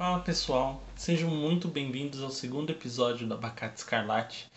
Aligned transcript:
Fala 0.00 0.20
pessoal, 0.20 0.82
sejam 0.96 1.28
muito 1.28 1.68
bem-vindos 1.68 2.22
ao 2.22 2.30
segundo 2.30 2.70
episódio 2.70 3.26
do 3.26 3.34
Abacate 3.34 3.80
Escarlate 3.80 4.50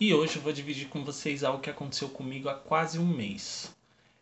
e 0.00 0.12
hoje 0.12 0.34
eu 0.34 0.42
vou 0.42 0.52
dividir 0.52 0.88
com 0.88 1.04
vocês 1.04 1.44
algo 1.44 1.62
que 1.62 1.70
aconteceu 1.70 2.08
comigo 2.08 2.48
há 2.48 2.54
quase 2.54 2.98
um 2.98 3.06
mês. 3.06 3.72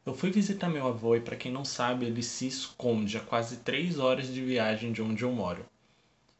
Eu 0.04 0.12
fui 0.12 0.30
visitar 0.30 0.68
meu 0.68 0.86
avô 0.86 1.16
e, 1.16 1.22
para 1.22 1.36
quem 1.36 1.50
não 1.50 1.64
sabe, 1.64 2.04
ele 2.04 2.22
se 2.22 2.46
esconde 2.46 3.16
a 3.16 3.20
quase 3.20 3.56
3 3.60 3.98
horas 3.98 4.28
de 4.28 4.44
viagem 4.44 4.92
de 4.92 5.00
onde 5.00 5.22
eu 5.22 5.32
moro. 5.32 5.64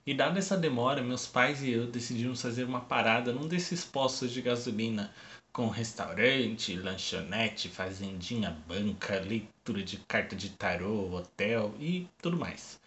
E 0.06 0.12
dada 0.12 0.38
essa 0.38 0.58
demora, 0.58 1.02
meus 1.02 1.26
pais 1.26 1.62
e 1.62 1.70
eu 1.70 1.86
decidimos 1.86 2.42
fazer 2.42 2.64
uma 2.64 2.80
parada 2.80 3.32
num 3.32 3.48
desses 3.48 3.82
postos 3.82 4.30
de 4.30 4.42
gasolina 4.42 5.10
com 5.50 5.70
restaurante, 5.70 6.76
lanchonete, 6.76 7.70
fazendinha, 7.70 8.54
banca, 8.68 9.20
leitura 9.20 9.82
de 9.82 9.96
carta 10.00 10.36
de 10.36 10.50
tarô, 10.50 11.16
hotel 11.16 11.74
e 11.80 12.06
tudo 12.20 12.36
mais. 12.36 12.78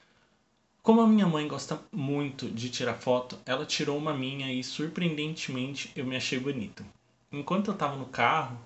Como 0.83 0.99
a 0.99 1.05
minha 1.05 1.27
mãe 1.27 1.47
gosta 1.47 1.79
muito 1.91 2.49
de 2.49 2.67
tirar 2.71 2.95
foto, 2.95 3.37
ela 3.45 3.67
tirou 3.67 3.95
uma 3.95 4.15
minha 4.15 4.51
e 4.51 4.63
surpreendentemente 4.63 5.91
eu 5.95 6.03
me 6.03 6.15
achei 6.15 6.39
bonito. 6.39 6.83
Enquanto 7.31 7.67
eu 7.67 7.75
estava 7.75 7.95
no 7.95 8.07
carro, 8.07 8.57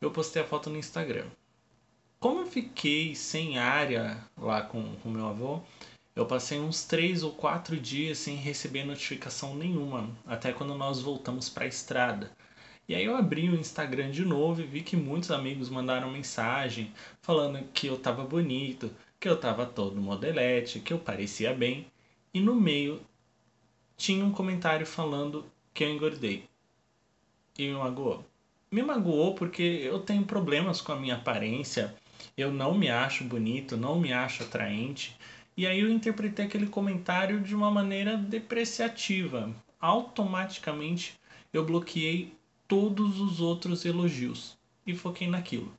eu 0.00 0.12
postei 0.12 0.40
a 0.40 0.46
foto 0.46 0.70
no 0.70 0.78
Instagram. 0.78 1.26
Como 2.20 2.42
eu 2.42 2.46
fiquei 2.46 3.16
sem 3.16 3.58
área 3.58 4.24
lá 4.38 4.62
com 4.62 4.94
o 5.04 5.08
meu 5.08 5.26
avô, 5.26 5.62
eu 6.14 6.24
passei 6.24 6.60
uns 6.60 6.84
três 6.84 7.24
ou 7.24 7.32
quatro 7.32 7.76
dias 7.76 8.18
sem 8.18 8.36
receber 8.36 8.84
notificação 8.84 9.56
nenhuma, 9.56 10.08
até 10.24 10.52
quando 10.52 10.76
nós 10.76 11.02
voltamos 11.02 11.48
para 11.48 11.64
a 11.64 11.68
estrada. 11.68 12.30
E 12.88 12.94
aí 12.94 13.04
eu 13.04 13.16
abri 13.16 13.50
o 13.50 13.58
Instagram 13.58 14.12
de 14.12 14.24
novo 14.24 14.60
e 14.60 14.66
vi 14.66 14.82
que 14.82 14.96
muitos 14.96 15.32
amigos 15.32 15.68
mandaram 15.68 16.08
mensagem 16.08 16.92
falando 17.20 17.66
que 17.72 17.88
eu 17.88 17.98
tava 17.98 18.22
bonito, 18.22 18.92
que 19.24 19.28
eu 19.30 19.38
tava 19.38 19.64
todo 19.64 19.98
modelete, 20.02 20.80
que 20.80 20.92
eu 20.92 20.98
parecia 20.98 21.54
bem, 21.54 21.86
e 22.34 22.40
no 22.40 22.54
meio 22.54 23.00
tinha 23.96 24.22
um 24.22 24.30
comentário 24.30 24.84
falando 24.84 25.46
que 25.72 25.82
eu 25.82 25.88
engordei. 25.88 26.44
E 27.58 27.68
me 27.68 27.72
magoou. 27.72 28.22
Me 28.70 28.82
magoou 28.82 29.34
porque 29.34 29.62
eu 29.62 29.98
tenho 30.00 30.26
problemas 30.26 30.82
com 30.82 30.92
a 30.92 30.96
minha 30.96 31.14
aparência, 31.14 31.94
eu 32.36 32.52
não 32.52 32.74
me 32.74 32.90
acho 32.90 33.24
bonito, 33.24 33.78
não 33.78 33.98
me 33.98 34.12
acho 34.12 34.42
atraente, 34.42 35.16
e 35.56 35.66
aí 35.66 35.80
eu 35.80 35.88
interpretei 35.88 36.44
aquele 36.44 36.66
comentário 36.66 37.40
de 37.40 37.56
uma 37.56 37.70
maneira 37.70 38.18
depreciativa. 38.18 39.50
Automaticamente 39.80 41.18
eu 41.50 41.64
bloqueei 41.64 42.36
todos 42.68 43.18
os 43.18 43.40
outros 43.40 43.86
elogios 43.86 44.54
e 44.86 44.94
foquei 44.94 45.28
naquilo. 45.28 45.72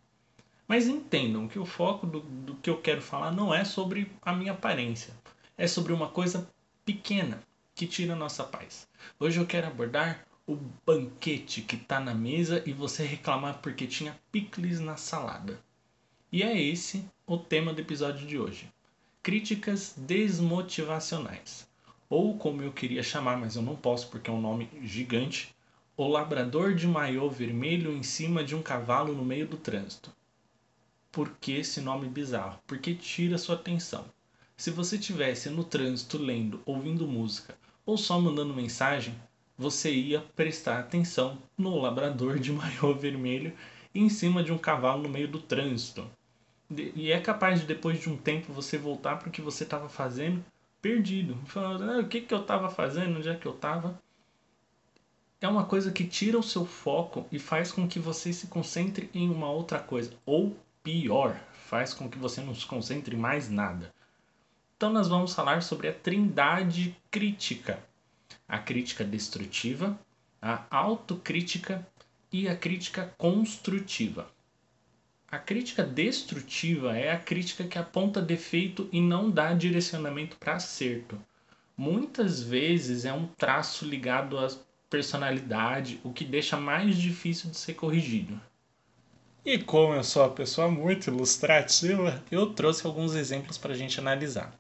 Mas 0.68 0.88
entendam 0.88 1.48
que 1.48 1.60
o 1.60 1.66
foco 1.66 2.08
do, 2.08 2.22
do 2.22 2.56
que 2.56 2.72
eu 2.72 2.82
quero 2.82 3.00
falar 3.00 3.32
não 3.32 3.54
é 3.54 3.64
sobre 3.64 4.12
a 4.20 4.34
minha 4.34 4.52
aparência, 4.52 5.14
é 5.56 5.68
sobre 5.68 5.94
uma 5.94 6.10
coisa 6.10 6.50
pequena 6.84 7.40
que 7.76 7.86
tira 7.86 8.14
a 8.14 8.16
nossa 8.16 8.44
paz. 8.44 8.88
Hoje 9.20 9.40
eu 9.40 9.46
quero 9.46 9.68
abordar 9.68 10.26
o 10.48 10.58
banquete 10.84 11.62
que 11.62 11.76
está 11.76 12.00
na 12.00 12.16
mesa 12.16 12.64
e 12.66 12.74
você 12.74 13.06
reclamar 13.06 13.60
porque 13.62 13.86
tinha 13.86 14.20
picles 14.32 14.80
na 14.80 14.98
salada. 14.98 15.60
E 16.32 16.42
é 16.42 16.60
esse 16.60 17.06
o 17.28 17.38
tema 17.38 17.72
do 17.72 17.82
episódio 17.82 18.26
de 18.26 18.40
hoje. 18.40 18.68
Críticas 19.22 19.94
desmotivacionais. 19.96 21.68
Ou 22.10 22.40
como 22.40 22.64
eu 22.64 22.72
queria 22.72 23.04
chamar, 23.04 23.38
mas 23.38 23.56
eu 23.56 23.62
não 23.62 23.76
posso 23.76 24.10
porque 24.10 24.32
é 24.32 24.34
um 24.34 24.42
nome 24.42 24.68
gigante, 24.82 25.56
o 25.96 26.08
labrador 26.08 26.74
de 26.74 26.88
maiô 26.88 27.30
vermelho 27.30 27.96
em 27.96 28.02
cima 28.02 28.44
de 28.44 28.56
um 28.56 28.64
cavalo 28.64 29.14
no 29.14 29.24
meio 29.24 29.48
do 29.48 29.58
trânsito 29.58 30.12
por 31.16 31.30
que 31.40 31.54
esse 31.54 31.80
nome 31.80 32.10
bizarro? 32.10 32.60
Porque 32.68 32.94
tira 32.94 33.38
sua 33.38 33.56
atenção. 33.56 34.04
Se 34.58 34.70
você 34.70 34.98
tivesse 34.98 35.50
no 35.50 35.64
trânsito 35.64 36.18
lendo, 36.18 36.62
ouvindo 36.66 37.08
música 37.08 37.56
ou 37.86 37.98
só 37.98 38.20
mandando 38.20 38.54
mensagem, 38.54 39.16
você 39.58 39.94
ia 39.94 40.20
prestar 40.36 40.78
atenção 40.78 41.38
no 41.58 41.80
labrador 41.80 42.38
de 42.38 42.52
maiô 42.52 42.92
vermelho 43.00 43.54
em 43.94 44.10
cima 44.10 44.44
de 44.44 44.52
um 44.52 44.58
cavalo 44.58 45.04
no 45.04 45.08
meio 45.08 45.30
do 45.30 45.40
trânsito. 45.40 46.06
E 46.70 47.14
é 47.14 47.20
capaz 47.22 47.62
de 47.62 47.66
depois 47.66 48.02
de 48.02 48.10
um 48.10 48.18
tempo 48.18 48.52
você 48.52 48.78
voltar 48.78 49.18
para 49.18 49.30
o 49.30 49.32
que 49.32 49.42
você 49.42 49.64
estava 49.64 49.88
fazendo 49.88 50.44
perdido. 50.82 51.38
Falando, 51.46 51.90
ah, 51.90 52.00
o 52.00 52.08
que, 52.10 52.20
que 52.20 52.34
eu 52.34 52.42
estava 52.42 52.70
fazendo, 52.70 53.20
onde 53.20 53.30
é 53.30 53.36
que 53.36 53.46
eu 53.46 53.54
estava? 53.54 53.98
É 55.40 55.48
uma 55.48 55.64
coisa 55.64 55.94
que 55.94 56.04
tira 56.04 56.38
o 56.38 56.44
seu 56.44 56.66
foco 56.66 57.26
e 57.32 57.40
faz 57.40 57.72
com 57.72 57.88
que 57.88 58.00
você 58.00 58.34
se 58.34 58.48
concentre 58.48 59.10
em 59.14 59.30
uma 59.30 59.50
outra 59.50 59.80
coisa. 59.80 60.12
Ou 60.26 60.58
pior, 60.86 61.42
faz 61.68 61.96
com 61.96 62.08
que 62.08 62.20
você 62.20 62.42
não 62.42 62.54
se 62.54 62.64
concentre 62.64 63.18
mais 63.18 63.50
nada. 63.50 63.92
Então 64.78 64.94
nós 64.94 65.08
vamos 65.08 65.34
falar 65.34 65.64
sobre 65.64 65.88
a 65.88 65.94
trindade 65.94 66.96
crítica. 67.10 67.80
A 68.48 68.60
crítica 68.60 69.04
destrutiva, 69.04 70.00
a 70.40 70.64
autocrítica 70.70 71.86
e 72.32 72.48
a 72.48 72.56
crítica 72.56 73.12
construtiva. 73.18 74.30
A 75.28 75.40
crítica 75.40 75.82
destrutiva 75.84 76.96
é 76.96 77.12
a 77.12 77.18
crítica 77.18 77.64
que 77.64 77.80
aponta 77.80 78.22
defeito 78.22 78.88
e 78.92 79.02
não 79.02 79.32
dá 79.32 79.54
direcionamento 79.54 80.38
para 80.38 80.54
acerto. 80.54 81.20
Muitas 81.76 82.44
vezes 82.44 83.06
é 83.06 83.12
um 83.12 83.26
traço 83.26 83.86
ligado 83.86 84.38
à 84.38 84.48
personalidade, 84.88 86.00
o 86.04 86.14
que 86.14 86.24
deixa 86.24 86.56
mais 86.56 86.96
difícil 86.96 87.50
de 87.50 87.58
ser 87.58 87.74
corrigido. 87.74 88.40
E 89.46 89.60
como 89.60 89.94
eu 89.94 90.04
sou 90.04 90.24
uma 90.24 90.32
pessoa 90.32 90.72
muito 90.72 91.12
ilustrativa, 91.12 92.20
eu 92.32 92.48
trouxe 92.48 92.84
alguns 92.84 93.14
exemplos 93.14 93.60
para 93.60 93.74
a 93.74 93.78
gente 93.78 94.00
analisar. 94.00 94.52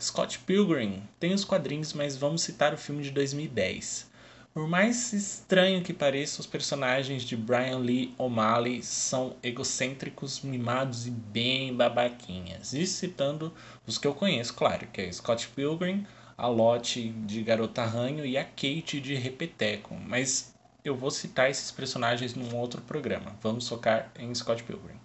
Scott 0.00 0.38
Pilgrim 0.38 1.02
tem 1.18 1.34
os 1.34 1.44
quadrinhos, 1.44 1.92
mas 1.92 2.16
vamos 2.16 2.42
citar 2.42 2.72
o 2.72 2.78
filme 2.78 3.02
de 3.02 3.10
2010. 3.10 4.08
Por 4.54 4.68
mais 4.68 5.12
estranho 5.12 5.82
que 5.82 5.92
pareça, 5.92 6.40
os 6.40 6.46
personagens 6.46 7.24
de 7.24 7.36
Brian 7.36 7.78
Lee 7.78 8.14
O'Malley 8.16 8.84
são 8.84 9.34
egocêntricos, 9.42 10.42
mimados 10.42 11.08
e 11.08 11.10
bem 11.10 11.74
babaquinhas. 11.74 12.72
E 12.72 12.86
citando 12.86 13.52
os 13.84 13.98
que 13.98 14.06
eu 14.06 14.14
conheço, 14.14 14.54
claro, 14.54 14.86
que 14.92 15.00
é 15.00 15.10
Scott 15.10 15.48
Pilgrim, 15.48 16.06
a 16.38 16.46
Lottie 16.46 17.08
de 17.26 17.42
Garota 17.42 17.84
Ranho 17.84 18.24
e 18.24 18.38
a 18.38 18.44
Kate 18.44 19.00
de 19.00 19.16
Repeteco. 19.16 19.92
Mas 19.92 20.53
eu 20.84 20.94
vou 20.94 21.10
citar 21.10 21.48
esses 21.48 21.70
personagens 21.70 22.34
num 22.34 22.54
outro 22.54 22.82
programa. 22.82 23.34
Vamos 23.40 23.66
focar 23.66 24.12
em 24.18 24.34
Scott 24.34 24.62
Pilgrim. 24.62 25.00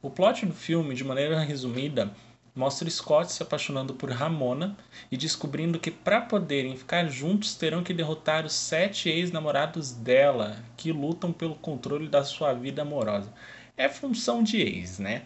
O 0.00 0.08
plot 0.08 0.46
do 0.46 0.54
filme, 0.54 0.94
de 0.94 1.02
maneira 1.02 1.40
resumida, 1.40 2.14
mostra 2.54 2.88
Scott 2.88 3.32
se 3.32 3.42
apaixonando 3.42 3.92
por 3.94 4.08
Ramona 4.12 4.76
e 5.10 5.16
descobrindo 5.16 5.80
que 5.80 5.90
para 5.90 6.20
poderem 6.20 6.76
ficar 6.76 7.08
juntos 7.08 7.56
terão 7.56 7.82
que 7.82 7.92
derrotar 7.92 8.46
os 8.46 8.52
sete 8.52 9.08
ex-namorados 9.08 9.90
dela 9.90 10.56
que 10.76 10.92
lutam 10.92 11.32
pelo 11.32 11.56
controle 11.56 12.08
da 12.08 12.22
sua 12.22 12.52
vida 12.52 12.82
amorosa. 12.82 13.34
É 13.76 13.88
função 13.88 14.44
de 14.44 14.58
ex, 14.58 15.00
né? 15.00 15.22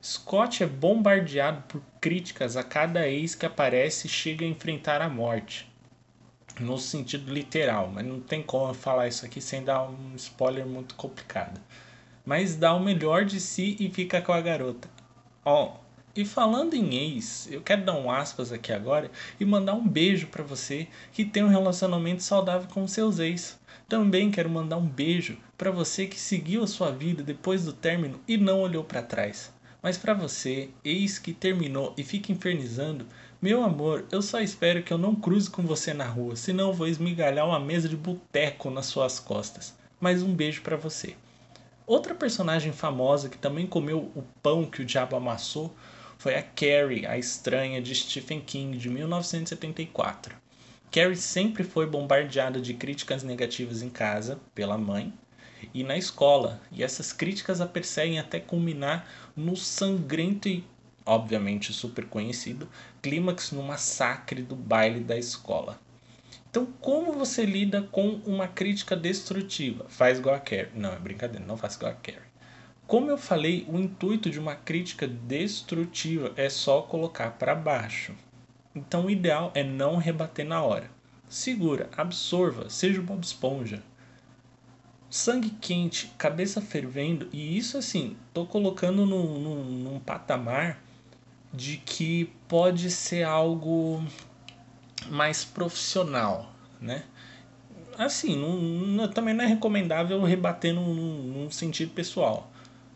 Scott 0.00 0.62
é 0.62 0.66
bombardeado 0.66 1.64
por 1.66 1.82
críticas 2.00 2.56
a 2.56 2.62
cada 2.62 3.08
ex 3.08 3.34
que 3.34 3.44
aparece 3.44 4.06
e 4.06 4.10
chega 4.10 4.44
a 4.44 4.48
enfrentar 4.48 5.02
a 5.02 5.08
morte 5.08 5.68
no 6.60 6.78
sentido 6.78 7.32
literal, 7.32 7.90
mas 7.92 8.04
não 8.04 8.20
tem 8.20 8.42
como 8.42 8.72
falar 8.72 9.08
isso 9.08 9.24
aqui 9.26 9.40
sem 9.40 9.62
dar 9.64 9.82
um 9.84 10.14
spoiler 10.16 10.66
muito 10.66 10.94
complicado. 10.94 11.60
Mas 12.24 12.56
dá 12.56 12.74
o 12.74 12.80
melhor 12.80 13.24
de 13.24 13.40
si 13.40 13.76
e 13.78 13.90
fica 13.90 14.20
com 14.20 14.32
a 14.32 14.40
garota. 14.40 14.88
Ó, 15.44 15.64
oh, 15.64 15.86
e 16.16 16.24
falando 16.24 16.74
em 16.74 16.94
ex, 16.94 17.46
eu 17.50 17.60
quero 17.60 17.84
dar 17.84 17.94
um 17.94 18.10
aspas 18.10 18.50
aqui 18.50 18.72
agora 18.72 19.10
e 19.38 19.44
mandar 19.44 19.74
um 19.74 19.86
beijo 19.86 20.28
para 20.28 20.42
você 20.42 20.88
que 21.12 21.26
tem 21.26 21.44
um 21.44 21.48
relacionamento 21.48 22.22
saudável 22.22 22.68
com 22.72 22.88
seus 22.88 23.18
ex. 23.18 23.58
Também 23.86 24.30
quero 24.30 24.48
mandar 24.48 24.78
um 24.78 24.86
beijo 24.86 25.36
para 25.58 25.70
você 25.70 26.06
que 26.06 26.18
seguiu 26.18 26.62
a 26.62 26.66
sua 26.66 26.90
vida 26.90 27.22
depois 27.22 27.64
do 27.64 27.72
término 27.72 28.18
e 28.26 28.36
não 28.36 28.62
olhou 28.62 28.82
para 28.82 29.02
trás. 29.02 29.52
Mas 29.86 29.96
para 29.96 30.14
você, 30.14 30.70
ex 30.84 31.16
que 31.16 31.32
terminou 31.32 31.94
e 31.96 32.02
fica 32.02 32.32
infernizando, 32.32 33.06
meu 33.40 33.62
amor, 33.62 34.04
eu 34.10 34.20
só 34.20 34.40
espero 34.40 34.82
que 34.82 34.92
eu 34.92 34.98
não 34.98 35.14
cruze 35.14 35.48
com 35.48 35.62
você 35.62 35.94
na 35.94 36.04
rua, 36.04 36.34
senão 36.34 36.72
vou 36.72 36.88
esmigalhar 36.88 37.46
uma 37.46 37.60
mesa 37.60 37.88
de 37.88 37.96
boteco 37.96 38.68
nas 38.68 38.86
suas 38.86 39.20
costas. 39.20 39.76
Mas 40.00 40.24
um 40.24 40.34
beijo 40.34 40.62
para 40.62 40.76
você. 40.76 41.14
Outra 41.86 42.16
personagem 42.16 42.72
famosa 42.72 43.28
que 43.28 43.38
também 43.38 43.64
comeu 43.64 44.10
o 44.16 44.24
pão 44.42 44.64
que 44.64 44.82
o 44.82 44.84
diabo 44.84 45.14
amassou 45.14 45.72
foi 46.18 46.34
a 46.34 46.42
Carrie, 46.42 47.06
a 47.06 47.16
estranha 47.16 47.80
de 47.80 47.94
Stephen 47.94 48.40
King 48.40 48.76
de 48.76 48.90
1974. 48.90 50.34
Carrie 50.90 51.14
sempre 51.14 51.62
foi 51.62 51.86
bombardeada 51.86 52.60
de 52.60 52.74
críticas 52.74 53.22
negativas 53.22 53.82
em 53.82 53.88
casa 53.88 54.40
pela 54.52 54.76
mãe 54.76 55.12
e 55.72 55.82
na 55.82 55.96
escola, 55.96 56.60
e 56.70 56.82
essas 56.82 57.12
críticas 57.12 57.60
a 57.60 57.66
perseguem 57.66 58.18
até 58.18 58.40
culminar 58.40 59.08
no 59.36 59.56
sangrento 59.56 60.48
e 60.48 60.64
obviamente 61.06 61.72
super 61.72 62.06
conhecido, 62.06 62.68
clímax 63.00 63.52
no 63.52 63.62
massacre 63.62 64.42
do 64.42 64.56
baile 64.56 65.00
da 65.00 65.16
escola. 65.16 65.78
Então, 66.50 66.66
como 66.80 67.12
você 67.12 67.44
lida 67.44 67.82
com 67.82 68.20
uma 68.24 68.48
crítica 68.48 68.96
destrutiva? 68.96 69.86
Faz 69.88 70.18
igual 70.18 70.34
a 70.34 70.40
Carrie. 70.40 70.70
Não, 70.74 70.92
é 70.92 70.98
brincadeira, 70.98 71.44
não 71.44 71.56
faça 71.56 71.76
igual 71.76 71.92
a 71.92 71.94
Carrie. 71.94 72.20
Como 72.86 73.10
eu 73.10 73.18
falei, 73.18 73.66
o 73.68 73.78
intuito 73.78 74.30
de 74.30 74.38
uma 74.38 74.54
crítica 74.54 75.06
destrutiva 75.06 76.32
é 76.36 76.48
só 76.48 76.82
colocar 76.82 77.32
para 77.32 77.54
baixo. 77.54 78.14
Então 78.74 79.06
o 79.06 79.10
ideal 79.10 79.50
é 79.54 79.62
não 79.62 79.96
rebater 79.96 80.46
na 80.46 80.62
hora. 80.62 80.90
Segura, 81.28 81.90
absorva, 81.96 82.70
seja 82.70 83.00
o 83.00 83.02
Bob 83.02 83.22
Esponja. 83.22 83.82
Sangue 85.08 85.50
quente, 85.50 86.12
cabeça 86.18 86.60
fervendo, 86.60 87.28
e 87.32 87.56
isso 87.56 87.78
assim, 87.78 88.16
tô 88.34 88.44
colocando 88.44 89.06
num, 89.06 89.38
num, 89.38 89.64
num 89.64 90.00
patamar 90.00 90.82
de 91.52 91.76
que 91.78 92.32
pode 92.48 92.90
ser 92.90 93.22
algo 93.22 94.04
mais 95.08 95.44
profissional, 95.44 96.52
né? 96.80 97.04
Assim, 97.96 98.36
também 99.14 99.32
não 99.32 99.44
é 99.44 99.46
recomendável 99.46 100.22
rebater 100.22 100.74
num, 100.74 100.92
num 100.92 101.50
sentido 101.50 101.92
pessoal, 101.94 102.50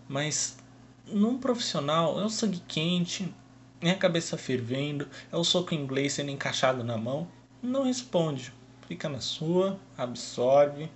mas 0.07 0.59
num 1.07 1.39
profissional 1.39 2.21
é 2.21 2.25
o 2.25 2.29
sangue 2.29 2.62
quente, 2.69 3.33
é 3.81 3.91
a 3.93 3.97
cabeça 3.97 4.37
fervendo, 4.37 5.09
é 5.33 5.37
o 5.37 5.45
soco 5.45 5.75
inglês 5.75 6.12
sendo 6.12 6.31
encaixado 6.31 6.85
na 6.85 6.99
mão, 6.99 7.27
não 7.62 7.85
responde, 7.85 8.53
fica 8.87 9.09
na 9.09 9.21
sua, 9.21 9.79
absorve, 9.97 10.91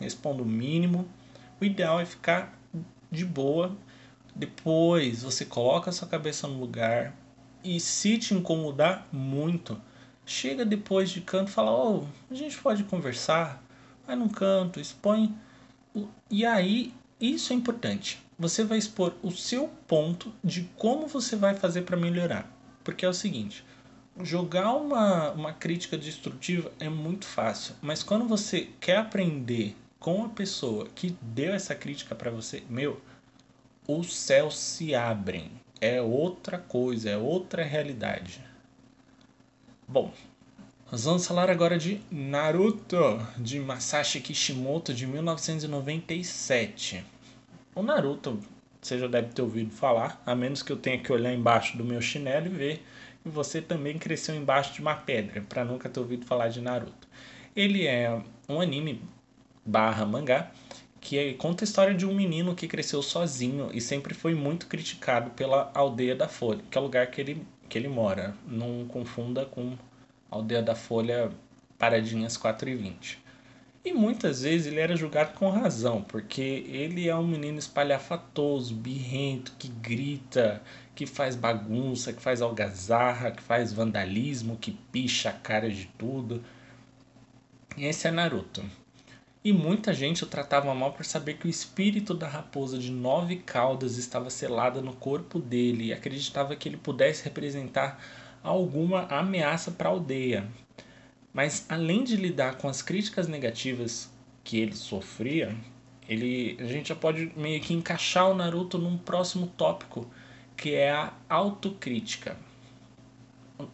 responda 0.00 0.42
o 0.42 0.46
mínimo. 0.46 1.08
O 1.60 1.64
ideal 1.64 2.00
é 2.00 2.04
ficar 2.04 2.58
de 3.10 3.24
boa. 3.24 3.76
Depois 4.34 5.22
você 5.22 5.44
coloca 5.44 5.90
a 5.90 5.92
sua 5.92 6.06
cabeça 6.06 6.46
no 6.46 6.58
lugar 6.58 7.14
e 7.64 7.80
se 7.80 8.18
te 8.18 8.34
incomodar 8.34 9.06
muito, 9.12 9.80
chega 10.24 10.64
depois 10.64 11.10
de 11.10 11.20
canto 11.20 11.48
e 11.48 11.52
fala: 11.52 11.72
"Oh, 11.72 12.04
a 12.30 12.34
gente 12.34 12.56
pode 12.58 12.84
conversar". 12.84 13.62
Vai 14.06 14.16
num 14.16 14.28
canto, 14.28 14.80
expõe 14.80 15.34
e 16.30 16.44
aí 16.44 16.94
isso 17.20 17.52
é 17.52 17.56
importante. 17.56 18.22
Você 18.38 18.62
vai 18.62 18.78
expor 18.78 19.14
o 19.22 19.30
seu 19.32 19.68
ponto 19.86 20.32
de 20.44 20.62
como 20.76 21.08
você 21.08 21.34
vai 21.34 21.54
fazer 21.54 21.82
para 21.82 21.96
melhorar. 21.96 22.48
Porque 22.84 23.04
é 23.04 23.08
o 23.08 23.12
seguinte, 23.14 23.64
jogar 24.22 24.72
uma, 24.74 25.32
uma 25.32 25.52
crítica 25.52 25.98
destrutiva 25.98 26.70
é 26.78 26.88
muito 26.88 27.26
fácil, 27.26 27.74
mas 27.82 28.02
quando 28.02 28.26
você 28.26 28.68
quer 28.80 28.98
aprender 28.98 29.76
com 29.98 30.24
a 30.24 30.28
pessoa 30.28 30.86
que 30.94 31.16
deu 31.20 31.52
essa 31.52 31.74
crítica 31.74 32.14
para 32.14 32.30
você, 32.30 32.62
meu, 32.68 33.00
os 33.86 34.14
céus 34.14 34.56
se 34.58 34.94
abrem. 34.94 35.50
É 35.80 36.00
outra 36.02 36.58
coisa, 36.58 37.10
é 37.10 37.16
outra 37.16 37.62
realidade. 37.64 38.44
Bom, 39.86 40.12
vamos 40.90 41.26
falar 41.26 41.48
agora 41.50 41.78
de 41.78 42.00
Naruto, 42.10 42.96
de 43.36 43.58
Masashi 43.60 44.20
Kishimoto, 44.20 44.92
de 44.92 45.06
1997. 45.06 47.04
O 47.74 47.82
Naruto, 47.82 48.40
você 48.80 48.98
já 48.98 49.06
deve 49.06 49.28
ter 49.28 49.42
ouvido 49.42 49.70
falar, 49.70 50.20
a 50.26 50.34
menos 50.34 50.62
que 50.62 50.72
eu 50.72 50.76
tenha 50.76 50.98
que 50.98 51.12
olhar 51.12 51.32
embaixo 51.32 51.76
do 51.76 51.84
meu 51.84 52.02
chinelo 52.02 52.46
e 52.46 52.50
ver 52.50 52.84
que 53.22 53.28
você 53.28 53.62
também 53.62 53.98
cresceu 53.98 54.34
embaixo 54.34 54.74
de 54.74 54.80
uma 54.80 54.94
pedra, 54.94 55.40
para 55.48 55.64
nunca 55.64 55.88
ter 55.88 56.00
ouvido 56.00 56.26
falar 56.26 56.48
de 56.48 56.60
Naruto. 56.60 57.08
Ele 57.54 57.86
é 57.86 58.20
um 58.48 58.60
anime 58.60 59.00
barra 59.68 60.06
mangá 60.06 60.50
que 61.00 61.34
conta 61.34 61.62
a 61.62 61.66
história 61.66 61.94
de 61.94 62.04
um 62.04 62.14
menino 62.14 62.54
que 62.54 62.66
cresceu 62.66 63.02
sozinho 63.02 63.70
e 63.72 63.80
sempre 63.80 64.14
foi 64.14 64.34
muito 64.34 64.66
criticado 64.66 65.30
pela 65.30 65.70
aldeia 65.74 66.14
da 66.14 66.28
Folha, 66.28 66.62
que 66.70 66.76
é 66.76 66.80
o 66.80 66.84
lugar 66.84 67.06
que 67.06 67.20
ele, 67.20 67.46
que 67.68 67.78
ele 67.78 67.88
mora. 67.88 68.34
Não 68.46 68.86
confunda 68.86 69.44
com 69.46 69.76
Aldeia 70.30 70.62
da 70.62 70.74
Folha 70.74 71.30
Paradinhas 71.78 72.36
4 72.36 72.68
e 72.68 72.74
20. 72.74 73.18
E 73.84 73.92
muitas 73.92 74.42
vezes 74.42 74.66
ele 74.66 74.80
era 74.80 74.96
julgado 74.96 75.32
com 75.32 75.48
razão, 75.48 76.02
porque 76.02 76.42
ele 76.68 77.08
é 77.08 77.16
um 77.16 77.26
menino 77.26 77.58
espalhafatoso, 77.58 78.74
birrento, 78.74 79.54
que 79.58 79.68
grita, 79.68 80.62
que 80.94 81.06
faz 81.06 81.36
bagunça, 81.36 82.12
que 82.12 82.20
faz 82.20 82.42
algazarra, 82.42 83.30
que 83.30 83.42
faz 83.42 83.72
vandalismo, 83.72 84.58
que 84.60 84.72
picha 84.72 85.30
a 85.30 85.32
cara 85.32 85.70
de 85.70 85.86
tudo. 85.96 86.44
Esse 87.78 88.08
é 88.08 88.10
Naruto. 88.10 88.62
E 89.44 89.52
muita 89.52 89.94
gente 89.94 90.24
o 90.24 90.26
tratava 90.26 90.74
mal 90.74 90.92
por 90.92 91.04
saber 91.04 91.34
que 91.34 91.46
o 91.46 91.50
espírito 91.50 92.12
da 92.12 92.26
raposa 92.26 92.76
de 92.76 92.90
nove 92.90 93.36
caudas 93.36 93.96
estava 93.96 94.30
selada 94.30 94.80
no 94.82 94.92
corpo 94.94 95.38
dele 95.38 95.86
e 95.86 95.92
acreditava 95.92 96.56
que 96.56 96.68
ele 96.68 96.76
pudesse 96.76 97.24
representar 97.24 98.02
alguma 98.42 99.02
ameaça 99.06 99.70
para 99.70 99.88
a 99.88 99.92
aldeia. 99.92 100.48
Mas 101.32 101.64
além 101.68 102.02
de 102.02 102.16
lidar 102.16 102.56
com 102.56 102.68
as 102.68 102.82
críticas 102.82 103.28
negativas 103.28 104.10
que 104.42 104.58
ele 104.58 104.74
sofria, 104.74 105.54
ele, 106.08 106.56
a 106.58 106.64
gente 106.64 106.88
já 106.88 106.96
pode 106.96 107.30
meio 107.36 107.60
que 107.60 107.74
encaixar 107.74 108.30
o 108.30 108.34
Naruto 108.34 108.76
num 108.76 108.98
próximo 108.98 109.46
tópico, 109.46 110.10
que 110.56 110.74
é 110.74 110.90
a 110.90 111.12
autocrítica. 111.28 112.36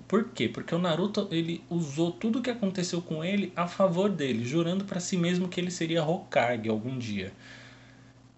Por 0.09 0.31
quê? 0.31 0.49
Porque 0.49 0.75
o 0.75 0.79
Naruto 0.79 1.29
ele 1.31 1.63
usou 1.69 2.11
tudo 2.11 2.39
o 2.39 2.43
que 2.43 2.51
aconteceu 2.51 3.03
com 3.03 3.23
ele 3.23 3.53
a 3.55 3.67
favor 3.67 4.09
dele, 4.09 4.45
jurando 4.45 4.85
para 4.85 5.01
si 5.01 5.17
mesmo 5.17 5.49
que 5.49 5.61
ele 5.61 5.71
seria 5.71 6.03
Hokage 6.05 6.69
algum 6.69 6.97
dia. 6.97 7.33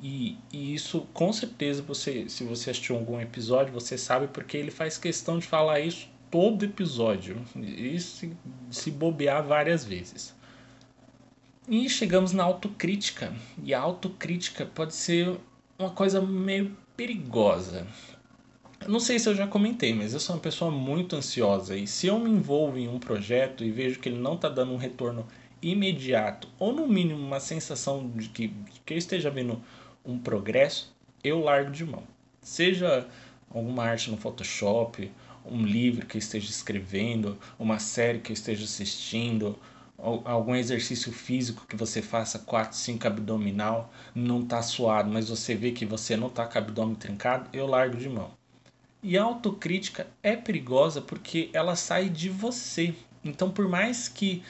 E, 0.01 0.37
e, 0.53 0.75
isso, 0.75 1.07
com 1.13 1.33
certeza, 1.33 1.83
você, 1.83 2.29
se 2.29 2.45
você 2.45 2.71
assistiu 2.71 2.97
algum 2.97 3.21
episódio, 3.21 3.73
você 3.73 3.97
sabe 3.97 4.27
porque 4.29 4.57
ele 4.57 4.71
faz 4.71 4.99
questão 4.99 5.39
de 5.39 5.47
falar 5.47 5.81
isso 5.81 6.09
todo 6.31 6.65
episódio. 6.65 7.43
E 7.57 7.99
se, 8.01 8.37
se 8.71 8.91
bobear 8.91 9.45
várias 9.47 9.85
vezes. 9.85 10.35
E 11.69 11.89
chegamos 11.89 12.33
na 12.33 12.45
autocrítica. 12.45 13.33
E 13.63 13.73
a 13.73 13.81
autocrítica 13.81 14.67
pode 14.67 14.95
ser 14.95 15.39
uma 15.79 15.91
coisa 15.91 16.21
meio 16.21 16.77
perigosa. 16.97 17.87
Não 18.85 19.01
sei 19.01 19.19
se 19.19 19.29
eu 19.29 19.35
já 19.35 19.47
comentei, 19.47 19.93
mas 19.95 20.13
eu 20.13 20.21
sou 20.21 20.37
uma 20.37 20.43
pessoa 20.43 20.71
muito 20.71 21.17
ansiosa. 21.17 21.77
E 21.77 21.87
se 21.87 22.07
eu 22.07 22.21
me 22.21 22.31
envolvo 22.31 22.79
em 22.79 22.89
um 22.89 23.01
projeto 23.01 23.65
e 23.65 23.71
vejo 23.71 23.99
que 23.99 24.09
ele 24.09 24.19
não 24.19 24.35
está 24.35 24.49
dando 24.49 24.73
um 24.73 24.77
retorno 24.77 25.27
imediato, 25.61 26.49
ou 26.59 26.73
no 26.73 26.87
mínimo 26.87 27.19
uma 27.19 27.41
sensação 27.41 28.09
de 28.15 28.29
que, 28.29 28.53
que 28.85 28.95
eu 28.95 28.99
esteja 28.99 29.31
vendo 29.31 29.61
um 30.05 30.19
progresso, 30.19 30.95
eu 31.25 31.41
largo 31.41 31.71
de 31.71 31.85
mão. 31.85 32.05
Seja 32.41 33.09
alguma 33.51 33.83
arte 33.83 34.11
no 34.11 34.17
Photoshop, 34.17 35.11
um 35.45 35.65
livro 35.65 36.07
que 36.07 36.17
eu 36.17 36.21
esteja 36.21 36.49
escrevendo, 36.49 37.37
uma 37.59 37.79
série 37.79 38.21
que 38.21 38.31
eu 38.31 38.35
esteja 38.35 38.65
assistindo, 38.65 39.59
algum 39.99 40.55
exercício 40.55 41.11
físico 41.11 41.67
que 41.67 41.75
você 41.75 42.03
faça 42.03 42.39
4, 42.39 42.77
5 42.77 43.07
abdominal, 43.07 43.93
não 44.15 44.43
está 44.43 44.63
suado, 44.63 45.11
mas 45.11 45.29
você 45.29 45.55
vê 45.55 45.73
que 45.73 45.87
você 45.87 46.17
não 46.17 46.29
está 46.29 46.47
com 46.47 46.55
o 46.55 46.59
abdômen 46.59 46.95
trincado, 46.95 47.49
eu 47.53 47.67
largo 47.67 47.97
de 47.97 48.09
mão. 48.09 48.31
E 49.03 49.17
a 49.17 49.23
autocrítica 49.23 50.07
é 50.23 50.35
perigosa 50.35 51.01
porque 51.01 51.51
ela 51.53 51.77
sai 51.77 52.09
de 52.09 52.29
você. 52.29 52.95
Então, 53.25 53.51
por 53.51 53.69
mais 53.69 54.09
que 54.09 54.43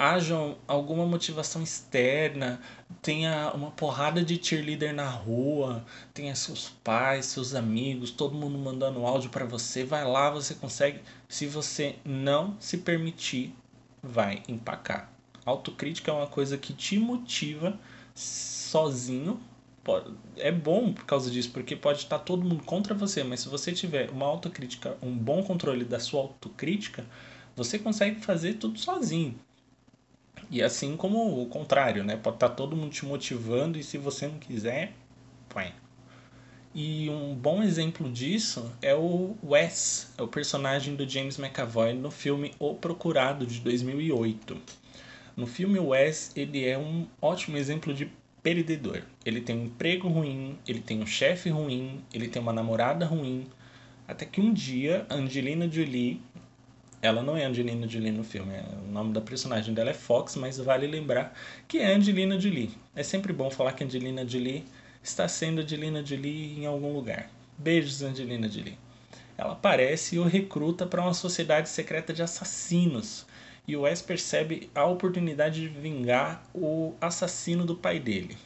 haja 0.00 0.56
alguma 0.66 1.04
motivação 1.04 1.62
externa, 1.62 2.58
tenha 3.02 3.52
uma 3.52 3.70
porrada 3.70 4.24
de 4.24 4.42
cheerleader 4.42 4.94
na 4.94 5.10
rua, 5.10 5.84
tenha 6.14 6.34
seus 6.34 6.70
pais, 6.82 7.26
seus 7.26 7.54
amigos, 7.54 8.10
todo 8.10 8.34
mundo 8.34 8.56
mandando 8.56 9.04
áudio 9.04 9.28
para 9.28 9.44
você, 9.44 9.84
vai 9.84 10.02
lá, 10.02 10.30
você 10.30 10.54
consegue. 10.54 11.00
Se 11.28 11.46
você 11.46 11.96
não 12.02 12.56
se 12.58 12.78
permitir, 12.78 13.54
vai 14.02 14.42
empacar. 14.48 15.12
Autocrítica 15.44 16.10
é 16.10 16.14
uma 16.14 16.26
coisa 16.26 16.56
que 16.56 16.72
te 16.72 16.98
motiva 16.98 17.78
sozinho. 18.14 19.38
É 20.36 20.52
bom 20.52 20.92
por 20.92 21.04
causa 21.04 21.30
disso, 21.30 21.50
porque 21.52 21.74
pode 21.74 22.00
estar 22.00 22.18
todo 22.18 22.44
mundo 22.44 22.62
contra 22.64 22.94
você, 22.94 23.24
mas 23.24 23.40
se 23.40 23.48
você 23.48 23.72
tiver 23.72 24.10
uma 24.10 24.26
autocrítica, 24.26 24.96
um 25.02 25.16
bom 25.16 25.42
controle 25.42 25.84
da 25.84 25.98
sua 25.98 26.20
autocrítica, 26.20 27.04
você 27.56 27.78
consegue 27.78 28.20
fazer 28.20 28.54
tudo 28.54 28.78
sozinho. 28.78 29.34
E 30.50 30.62
assim 30.62 30.96
como 30.96 31.42
o 31.42 31.46
contrário, 31.46 32.04
né? 32.04 32.16
Pode 32.16 32.36
estar 32.36 32.50
todo 32.50 32.76
mundo 32.76 32.90
te 32.90 33.04
motivando 33.04 33.78
e 33.78 33.82
se 33.82 33.96
você 33.96 34.26
não 34.26 34.38
quiser, 34.38 34.92
põe. 35.48 35.72
E 36.74 37.10
um 37.10 37.34
bom 37.34 37.62
exemplo 37.62 38.08
disso 38.10 38.72
é 38.80 38.94
o 38.94 39.36
Wes, 39.42 40.12
é 40.16 40.22
o 40.22 40.28
personagem 40.28 40.94
do 40.94 41.08
James 41.08 41.38
McAvoy 41.38 41.94
no 41.94 42.10
filme 42.10 42.54
O 42.60 42.74
Procurado 42.74 43.44
de 43.44 43.60
2008. 43.60 44.56
No 45.36 45.46
filme 45.46 45.78
Wes, 45.80 46.30
ele 46.36 46.64
é 46.64 46.78
um 46.78 47.08
ótimo 47.20 47.56
exemplo 47.56 47.92
de 47.92 48.10
perdedor. 48.42 49.02
Ele 49.24 49.40
tem 49.40 49.56
um 49.56 49.64
emprego 49.64 50.08
ruim, 50.08 50.58
ele 50.66 50.80
tem 50.80 51.00
um 51.02 51.06
chefe 51.06 51.50
ruim, 51.50 52.00
ele 52.12 52.28
tem 52.28 52.40
uma 52.40 52.52
namorada 52.52 53.04
ruim, 53.04 53.46
até 54.06 54.24
que 54.24 54.40
um 54.40 54.52
dia 54.52 55.06
Angelina 55.10 55.70
Jolie 55.70 56.20
ela 57.02 57.22
não 57.22 57.34
é 57.36 57.46
Angelina 57.46 57.88
Jolie 57.88 58.10
no 58.10 58.22
filme, 58.22 58.52
é, 58.52 58.62
o 58.86 58.92
nome 58.92 59.14
da 59.14 59.22
personagem 59.22 59.72
dela 59.72 59.90
é 59.90 59.94
Fox, 59.94 60.36
mas 60.36 60.58
vale 60.58 60.86
lembrar 60.86 61.34
que 61.66 61.78
é 61.78 61.94
Angelina 61.94 62.38
Jolie. 62.38 62.70
É 62.94 63.02
sempre 63.02 63.32
bom 63.32 63.50
falar 63.50 63.72
que 63.72 63.82
Angelina 63.82 64.26
Jolie 64.28 64.66
está 65.02 65.26
sendo 65.26 65.62
Angelina 65.62 66.04
Jolie 66.04 66.58
em 66.58 66.66
algum 66.66 66.92
lugar. 66.92 67.30
Beijos, 67.56 68.02
Angelina 68.02 68.48
Jolie. 68.48 68.78
Ela 69.38 69.52
aparece 69.52 70.16
e 70.16 70.18
o 70.18 70.24
recruta 70.24 70.84
para 70.84 71.00
uma 71.00 71.14
sociedade 71.14 71.70
secreta 71.70 72.12
de 72.12 72.22
assassinos. 72.22 73.24
E 73.70 73.76
o 73.76 73.82
Wes 73.82 74.02
percebe 74.02 74.68
a 74.74 74.84
oportunidade 74.84 75.60
de 75.60 75.68
vingar 75.68 76.42
o 76.52 76.92
assassino 77.00 77.64
do 77.64 77.76
pai 77.76 78.00
dele. 78.00 78.36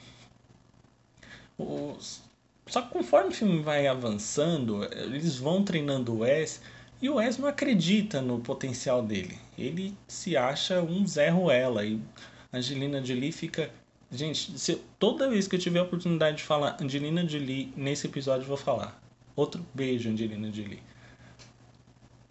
Os... 1.57 2.23
Só 2.67 2.83
que 2.83 2.91
conforme 2.91 3.31
o 3.31 3.33
filme 3.33 3.63
vai 3.63 3.87
avançando, 3.87 4.85
eles 4.93 5.39
vão 5.39 5.65
treinando 5.65 6.13
o 6.13 6.19
Wes 6.19 6.61
E 7.01 7.09
o 7.09 7.15
Wes 7.15 7.39
não 7.39 7.49
acredita 7.49 8.21
no 8.21 8.39
potencial 8.41 9.03
dele. 9.03 9.39
Ele 9.57 9.97
se 10.07 10.37
acha 10.37 10.83
um 10.83 11.07
Zé 11.07 11.31
Ruela. 11.31 11.87
E 11.87 11.99
Angelina 12.53 13.03
Jolie 13.03 13.33
fica. 13.33 13.71
Gente, 14.13 14.59
se, 14.59 14.77
toda 14.99 15.31
vez 15.31 15.49
que 15.49 15.57
eu 15.57 15.61
tiver 15.61 15.79
a 15.79 15.85
oportunidade 15.85 16.37
de 16.37 16.43
falar 16.43 16.77
Angelina 16.79 17.27
Jolie 17.27 17.73
nesse 17.75 18.07
episódio, 18.07 18.43
eu 18.43 18.49
vou 18.49 18.59
falar. 18.59 19.03
Outro 19.35 19.65
beijo, 19.73 20.11
Angelina 20.11 20.53
Jolie. 20.53 20.83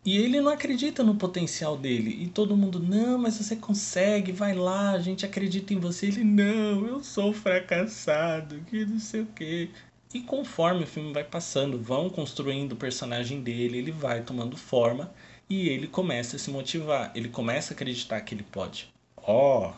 E 0.05 0.17
ele 0.17 0.41
não 0.41 0.51
acredita 0.51 1.01
no 1.01 1.15
potencial 1.15 1.77
dele. 1.77 2.23
E 2.23 2.27
todo 2.27 2.57
mundo, 2.57 2.77
não, 2.77 3.17
mas 3.17 3.37
você 3.37 3.55
consegue, 3.55 4.33
vai 4.33 4.53
lá, 4.53 4.91
a 4.91 4.99
gente 4.99 5.25
acredita 5.25 5.73
em 5.73 5.79
você. 5.79 6.07
Ele, 6.07 6.23
não, 6.25 6.85
eu 6.85 7.01
sou 7.01 7.31
fracassado, 7.31 8.59
que 8.69 8.85
não 8.85 8.99
sei 8.99 9.21
o 9.21 9.27
quê. 9.27 9.69
E 10.13 10.19
conforme 10.19 10.83
o 10.83 10.87
filme 10.87 11.13
vai 11.13 11.23
passando, 11.23 11.81
vão 11.81 12.09
construindo 12.09 12.73
o 12.73 12.77
personagem 12.77 13.41
dele, 13.41 13.77
ele 13.77 13.91
vai 13.91 14.21
tomando 14.21 14.57
forma 14.57 15.11
e 15.49 15.69
ele 15.69 15.87
começa 15.87 16.35
a 16.35 16.39
se 16.39 16.51
motivar, 16.51 17.11
ele 17.15 17.29
começa 17.29 17.73
a 17.73 17.75
acreditar 17.75 18.21
que 18.21 18.35
ele 18.35 18.43
pode. 18.43 18.93
Ó, 19.17 19.69
oh, 19.69 19.73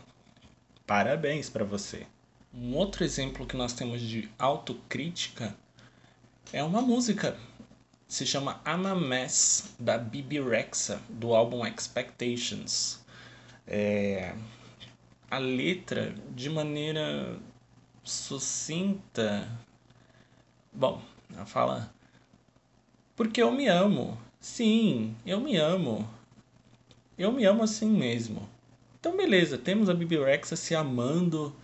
parabéns 0.85 1.49
para 1.49 1.63
você. 1.63 2.05
Um 2.53 2.75
outro 2.75 3.03
exemplo 3.03 3.45
que 3.45 3.55
nós 3.55 3.73
temos 3.73 4.01
de 4.01 4.29
autocrítica 4.39 5.55
é 6.51 6.63
uma 6.63 6.81
música. 6.81 7.37
Se 8.07 8.25
chama 8.25 8.61
I'm 8.65 8.85
a 8.85 8.95
Mess, 8.95 9.75
da 9.79 9.97
Bibi 9.97 10.39
Rexa, 10.39 11.01
do 11.09 11.33
álbum 11.33 11.65
Expectations. 11.65 13.03
É... 13.67 14.35
A 15.29 15.39
letra, 15.39 16.13
de 16.35 16.49
maneira 16.49 17.39
sucinta, 18.03 19.49
Bom, 20.75 21.01
ela 21.33 21.45
fala. 21.45 21.89
Porque 23.15 23.41
eu 23.41 23.49
me 23.49 23.65
amo. 23.67 24.17
Sim, 24.41 25.15
eu 25.25 25.39
me 25.39 25.55
amo. 25.55 26.07
Eu 27.17 27.31
me 27.31 27.45
amo 27.45 27.63
assim 27.63 27.89
mesmo. 27.89 28.47
Então, 28.99 29.15
beleza, 29.15 29.57
temos 29.57 29.89
a 29.89 29.93
Bibi 29.93 30.17
Rexa 30.17 30.57
se 30.57 30.75
amando, 30.75 31.55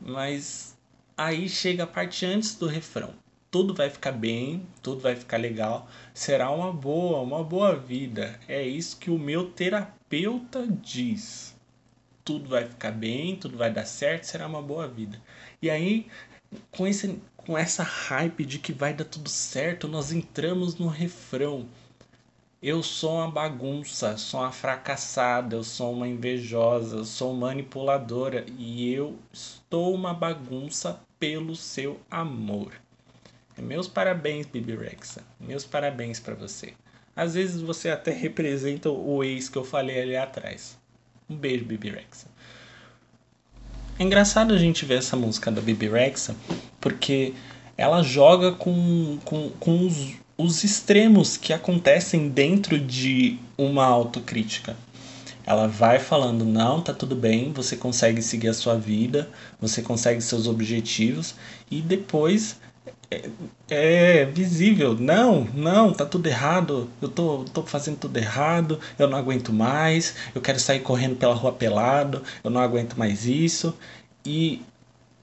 mas 0.00 0.76
aí 1.16 1.48
chega 1.48 1.84
a 1.84 1.86
parte 1.86 2.26
antes 2.26 2.56
do 2.56 2.66
refrão. 2.66 3.14
Tudo 3.56 3.72
vai 3.72 3.88
ficar 3.88 4.12
bem, 4.12 4.66
tudo 4.82 5.00
vai 5.00 5.16
ficar 5.16 5.38
legal, 5.38 5.88
será 6.12 6.50
uma 6.50 6.70
boa, 6.70 7.22
uma 7.22 7.42
boa 7.42 7.74
vida. 7.74 8.38
É 8.46 8.62
isso 8.62 8.98
que 8.98 9.10
o 9.10 9.18
meu 9.18 9.50
terapeuta 9.50 10.68
diz. 10.68 11.56
Tudo 12.22 12.50
vai 12.50 12.66
ficar 12.66 12.90
bem, 12.90 13.34
tudo 13.34 13.56
vai 13.56 13.72
dar 13.72 13.86
certo, 13.86 14.24
será 14.24 14.46
uma 14.46 14.60
boa 14.60 14.86
vida. 14.86 15.18
E 15.62 15.70
aí, 15.70 16.06
com 16.70 16.86
esse 16.86 17.18
com 17.34 17.56
essa 17.56 17.82
hype 17.82 18.44
de 18.44 18.58
que 18.58 18.74
vai 18.74 18.92
dar 18.92 19.06
tudo 19.06 19.30
certo, 19.30 19.88
nós 19.88 20.12
entramos 20.12 20.76
no 20.76 20.88
refrão. 20.88 21.66
Eu 22.60 22.82
sou 22.82 23.14
uma 23.14 23.30
bagunça, 23.30 24.18
sou 24.18 24.40
uma 24.40 24.52
fracassada, 24.52 25.56
eu 25.56 25.64
sou 25.64 25.94
uma 25.94 26.06
invejosa, 26.06 26.98
eu 26.98 27.04
sou 27.06 27.32
manipuladora 27.32 28.44
e 28.58 28.92
eu 28.92 29.16
estou 29.32 29.94
uma 29.94 30.12
bagunça 30.12 31.00
pelo 31.18 31.56
seu 31.56 31.98
amor. 32.10 32.84
Meus 33.62 33.88
parabéns, 33.88 34.46
Bibi 34.46 34.76
Rexa. 34.76 35.22
Meus 35.40 35.64
parabéns 35.64 36.20
para 36.20 36.34
você. 36.34 36.74
Às 37.14 37.34
vezes 37.34 37.60
você 37.60 37.88
até 37.88 38.10
representa 38.14 38.90
o 38.90 39.24
ex 39.24 39.48
que 39.48 39.56
eu 39.56 39.64
falei 39.64 40.00
ali 40.00 40.16
atrás. 40.16 40.78
Um 41.28 41.36
beijo, 41.36 41.64
Bibi 41.64 41.90
Rexa. 41.90 42.28
É 43.98 44.02
engraçado 44.02 44.52
a 44.52 44.58
gente 44.58 44.84
ver 44.84 44.98
essa 44.98 45.16
música 45.16 45.50
da 45.50 45.60
Bibi 45.60 45.88
Rexa, 45.88 46.36
porque 46.80 47.32
ela 47.78 48.02
joga 48.02 48.52
com, 48.52 49.18
com, 49.24 49.50
com 49.58 49.86
os, 49.86 50.14
os 50.36 50.62
extremos 50.64 51.38
que 51.38 51.52
acontecem 51.52 52.28
dentro 52.28 52.78
de 52.78 53.38
uma 53.56 53.86
autocrítica. 53.86 54.76
Ela 55.46 55.66
vai 55.66 55.98
falando, 55.98 56.44
não, 56.44 56.82
tá 56.82 56.92
tudo 56.92 57.16
bem, 57.16 57.52
você 57.52 57.76
consegue 57.76 58.20
seguir 58.20 58.48
a 58.48 58.54
sua 58.54 58.76
vida, 58.76 59.30
você 59.60 59.80
consegue 59.80 60.20
seus 60.20 60.46
objetivos, 60.46 61.34
e 61.70 61.80
depois 61.80 62.56
é, 63.10 63.30
é, 63.68 64.24
visível, 64.24 64.94
não, 64.94 65.44
não, 65.54 65.92
tá 65.92 66.04
tudo 66.04 66.26
errado, 66.26 66.90
eu 67.00 67.08
tô, 67.08 67.44
tô 67.44 67.62
fazendo 67.62 67.98
tudo 67.98 68.16
errado, 68.16 68.80
eu 68.98 69.08
não 69.08 69.16
aguento 69.18 69.52
mais, 69.52 70.14
eu 70.34 70.40
quero 70.40 70.58
sair 70.58 70.80
correndo 70.80 71.16
pela 71.16 71.34
rua 71.34 71.52
pelado, 71.52 72.22
eu 72.42 72.50
não 72.50 72.60
aguento 72.60 72.96
mais 72.96 73.26
isso. 73.26 73.76
E 74.24 74.62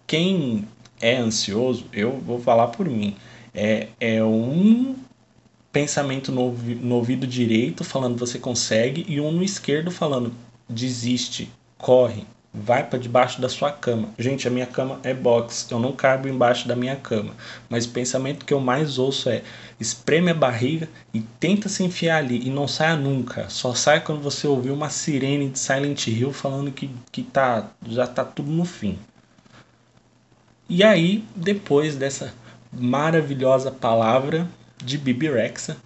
quem 0.08 0.68
é 1.02 1.18
ansioso, 1.18 1.86
eu 1.92 2.20
vou 2.20 2.40
falar 2.40 2.68
por 2.68 2.88
mim, 2.88 3.16
é, 3.54 3.90
é 4.00 4.24
um 4.24 4.96
pensamento 5.72 6.32
no, 6.32 6.52
no 6.52 6.96
ouvido 6.96 7.26
direito 7.28 7.84
falando 7.84 8.18
você 8.18 8.40
consegue 8.40 9.06
e 9.08 9.20
um 9.20 9.32
no 9.32 9.44
esquerdo 9.44 9.92
falando 9.92 10.34
desiste, 10.70 11.52
corre, 11.78 12.26
vai 12.54 12.84
para 12.84 13.00
debaixo 13.00 13.42
da 13.42 13.50
sua 13.50 13.72
cama. 13.72 14.10
Gente, 14.18 14.48
a 14.48 14.52
minha 14.52 14.68
cama 14.68 15.00
é 15.04 15.14
box, 15.14 15.68
eu 15.72 15.80
não 15.80 15.92
caibo 15.92 16.28
embaixo 16.28 16.68
da 16.68 16.76
minha 16.76 16.96
cama. 16.96 17.34
Mas 17.68 17.86
o 17.86 17.90
pensamento 17.90 18.46
que 18.46 18.54
eu 18.54 18.60
mais 18.60 19.00
ouço 19.00 19.30
é: 19.30 19.42
espreme 19.80 20.30
a 20.30 20.36
barriga 20.36 20.88
e 21.14 21.22
tenta 21.22 21.68
se 21.68 21.84
enfiar 21.84 22.18
ali 22.18 22.46
e 22.46 22.52
não 22.52 22.68
saia 22.68 22.96
nunca. 22.96 23.50
Só 23.50 23.74
sai 23.74 24.02
quando 24.02 24.22
você 24.22 24.46
ouvir 24.46 24.70
uma 24.70 24.90
sirene 24.90 25.50
de 25.50 25.58
Silent 25.58 26.06
Hill 26.06 26.32
falando 26.32 26.72
que, 26.72 26.92
que 27.12 27.24
tá, 27.24 27.72
já 27.88 28.06
tá 28.06 28.24
tudo 28.24 28.52
no 28.52 28.66
fim. 28.66 29.00
E 30.70 30.84
aí, 30.84 31.24
depois 31.36 31.96
dessa 31.96 32.34
maravilhosa 32.72 33.72
palavra 33.72 34.48
de 34.78 34.98
Bibi 34.98 35.30
Rexa, 35.30 35.78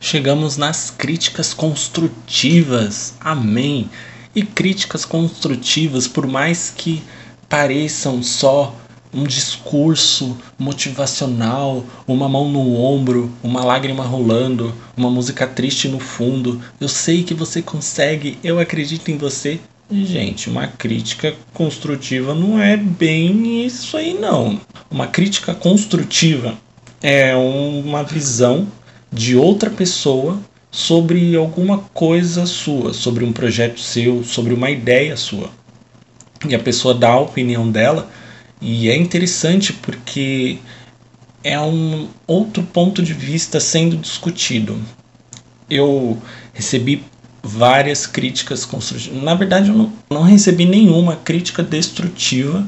chegamos 0.00 0.56
nas 0.56 0.90
críticas 0.90 1.54
construtivas. 1.54 3.14
Amém 3.20 3.88
e 4.34 4.42
críticas 4.42 5.04
construtivas, 5.04 6.08
por 6.08 6.26
mais 6.26 6.72
que 6.76 7.02
pareçam 7.48 8.22
só 8.22 8.74
um 9.14 9.24
discurso 9.24 10.36
motivacional, 10.58 11.84
uma 12.06 12.28
mão 12.28 12.48
no 12.48 12.74
ombro, 12.80 13.30
uma 13.42 13.64
lágrima 13.64 14.02
rolando, 14.02 14.74
uma 14.96 15.08
música 15.08 15.46
triste 15.46 15.88
no 15.88 16.00
fundo. 16.00 16.60
Eu 16.80 16.88
sei 16.88 17.22
que 17.22 17.32
você 17.32 17.62
consegue, 17.62 18.38
eu 18.42 18.58
acredito 18.58 19.10
em 19.10 19.16
você. 19.16 19.60
Gente, 19.90 20.50
uma 20.50 20.66
crítica 20.66 21.34
construtiva 21.52 22.34
não 22.34 22.58
é 22.58 22.76
bem 22.76 23.64
isso 23.64 23.96
aí, 23.96 24.14
não. 24.14 24.60
Uma 24.90 25.06
crítica 25.06 25.54
construtiva 25.54 26.54
é 27.00 27.36
uma 27.36 28.02
visão 28.02 28.66
de 29.12 29.36
outra 29.36 29.70
pessoa 29.70 30.40
sobre 30.74 31.36
alguma 31.36 31.78
coisa 31.94 32.46
sua, 32.46 32.92
sobre 32.92 33.24
um 33.24 33.32
projeto 33.32 33.78
seu, 33.78 34.24
sobre 34.24 34.52
uma 34.52 34.68
ideia 34.68 35.16
sua. 35.16 35.48
E 36.48 36.52
a 36.52 36.58
pessoa 36.58 36.92
dá 36.92 37.10
a 37.10 37.20
opinião 37.20 37.70
dela, 37.70 38.10
e 38.60 38.90
é 38.90 38.96
interessante 38.96 39.72
porque 39.72 40.58
é 41.44 41.60
um 41.60 42.08
outro 42.26 42.64
ponto 42.64 43.04
de 43.04 43.14
vista 43.14 43.60
sendo 43.60 43.96
discutido. 43.96 44.76
Eu 45.70 46.20
recebi 46.52 47.04
várias 47.40 48.04
críticas 48.04 48.64
construtivas. 48.64 49.22
Na 49.22 49.36
verdade, 49.36 49.68
eu 49.68 49.76
não, 49.76 49.92
não 50.10 50.22
recebi 50.22 50.66
nenhuma 50.66 51.14
crítica 51.14 51.62
destrutiva. 51.62 52.66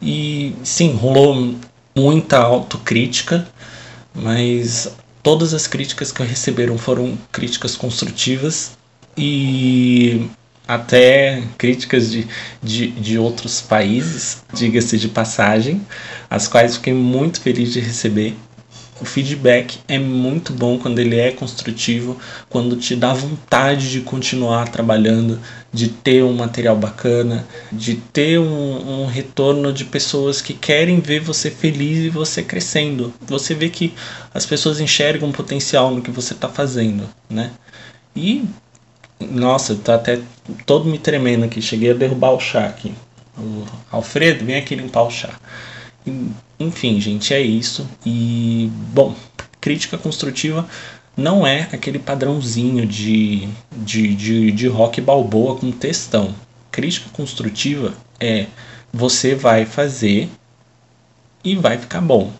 E 0.00 0.54
sim, 0.64 0.94
rolou 0.94 1.54
muita 1.94 2.38
autocrítica, 2.38 3.46
mas 4.14 4.90
todas 5.22 5.54
as 5.54 5.66
críticas 5.66 6.12
que 6.12 6.20
eu 6.20 6.26
receberam 6.26 6.78
foram 6.78 7.18
críticas 7.30 7.76
construtivas 7.76 8.72
e 9.16 10.28
até 10.66 11.42
críticas 11.58 12.10
de, 12.10 12.26
de, 12.62 12.90
de 12.92 13.18
outros 13.18 13.60
países, 13.60 14.42
diga-se 14.54 14.96
de 14.98 15.08
passagem, 15.08 15.84
as 16.28 16.46
quais 16.46 16.76
fiquei 16.76 16.94
muito 16.94 17.40
feliz 17.40 17.72
de 17.72 17.80
receber 17.80 18.36
o 19.00 19.04
feedback 19.04 19.78
é 19.88 19.98
muito 19.98 20.52
bom 20.52 20.78
quando 20.78 20.98
ele 20.98 21.18
é 21.18 21.30
construtivo, 21.32 22.18
quando 22.48 22.76
te 22.76 22.94
dá 22.94 23.12
vontade 23.14 23.90
de 23.90 24.00
continuar 24.00 24.68
trabalhando, 24.68 25.40
de 25.72 25.88
ter 25.88 26.22
um 26.22 26.34
material 26.34 26.76
bacana, 26.76 27.46
de 27.72 27.94
ter 27.94 28.38
um, 28.38 29.02
um 29.02 29.06
retorno 29.06 29.72
de 29.72 29.84
pessoas 29.84 30.42
que 30.42 30.52
querem 30.52 31.00
ver 31.00 31.20
você 31.20 31.50
feliz 31.50 32.04
e 32.04 32.10
você 32.10 32.42
crescendo. 32.42 33.12
Você 33.26 33.54
vê 33.54 33.68
que 33.68 33.94
as 34.34 34.44
pessoas 34.44 34.80
enxergam 34.80 35.32
potencial 35.32 35.90
no 35.90 36.02
que 36.02 36.10
você 36.10 36.34
está 36.34 36.48
fazendo, 36.48 37.08
né? 37.28 37.52
E 38.14 38.44
nossa, 39.20 39.74
tá 39.76 39.94
até 39.94 40.20
todo 40.66 40.86
me 40.86 40.98
tremendo 40.98 41.44
aqui. 41.44 41.60
Cheguei 41.60 41.90
a 41.90 41.94
derrubar 41.94 42.32
o 42.32 42.40
chá 42.40 42.66
aqui. 42.66 42.94
O 43.38 43.64
Alfredo, 43.90 44.44
vem 44.44 44.56
aqui 44.56 44.74
limpar 44.74 45.02
o 45.02 45.10
chá. 45.10 45.30
Enfim, 46.58 47.00
gente, 47.00 47.32
é 47.32 47.40
isso. 47.40 47.88
E, 48.04 48.70
bom, 48.92 49.14
crítica 49.60 49.98
construtiva 49.98 50.68
não 51.16 51.46
é 51.46 51.68
aquele 51.72 51.98
padrãozinho 51.98 52.86
de, 52.86 53.48
de, 53.72 54.14
de, 54.14 54.52
de 54.52 54.66
rock 54.68 55.00
balboa 55.00 55.56
com 55.56 55.70
textão. 55.70 56.34
Crítica 56.70 57.10
construtiva 57.12 57.94
é 58.18 58.46
você 58.92 59.34
vai 59.34 59.66
fazer 59.66 60.28
e 61.44 61.54
vai 61.56 61.78
ficar 61.78 62.00
bom. 62.00 62.32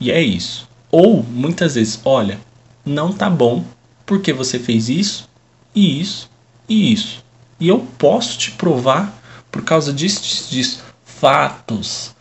E 0.00 0.10
é 0.10 0.20
isso. 0.20 0.68
Ou 0.90 1.22
muitas 1.22 1.74
vezes, 1.74 2.00
olha, 2.04 2.38
não 2.84 3.12
tá 3.12 3.28
bom 3.28 3.64
porque 4.06 4.32
você 4.32 4.58
fez 4.58 4.88
isso 4.88 5.28
e 5.74 6.00
isso 6.00 6.30
e 6.68 6.92
isso. 6.92 7.24
E 7.60 7.68
eu 7.68 7.80
posso 7.98 8.38
te 8.38 8.52
provar 8.52 9.12
por 9.50 9.62
causa 9.62 9.92
disso, 9.92 10.22
disso, 10.22 10.50
disso. 10.50 10.84
Fatos. 11.20 12.14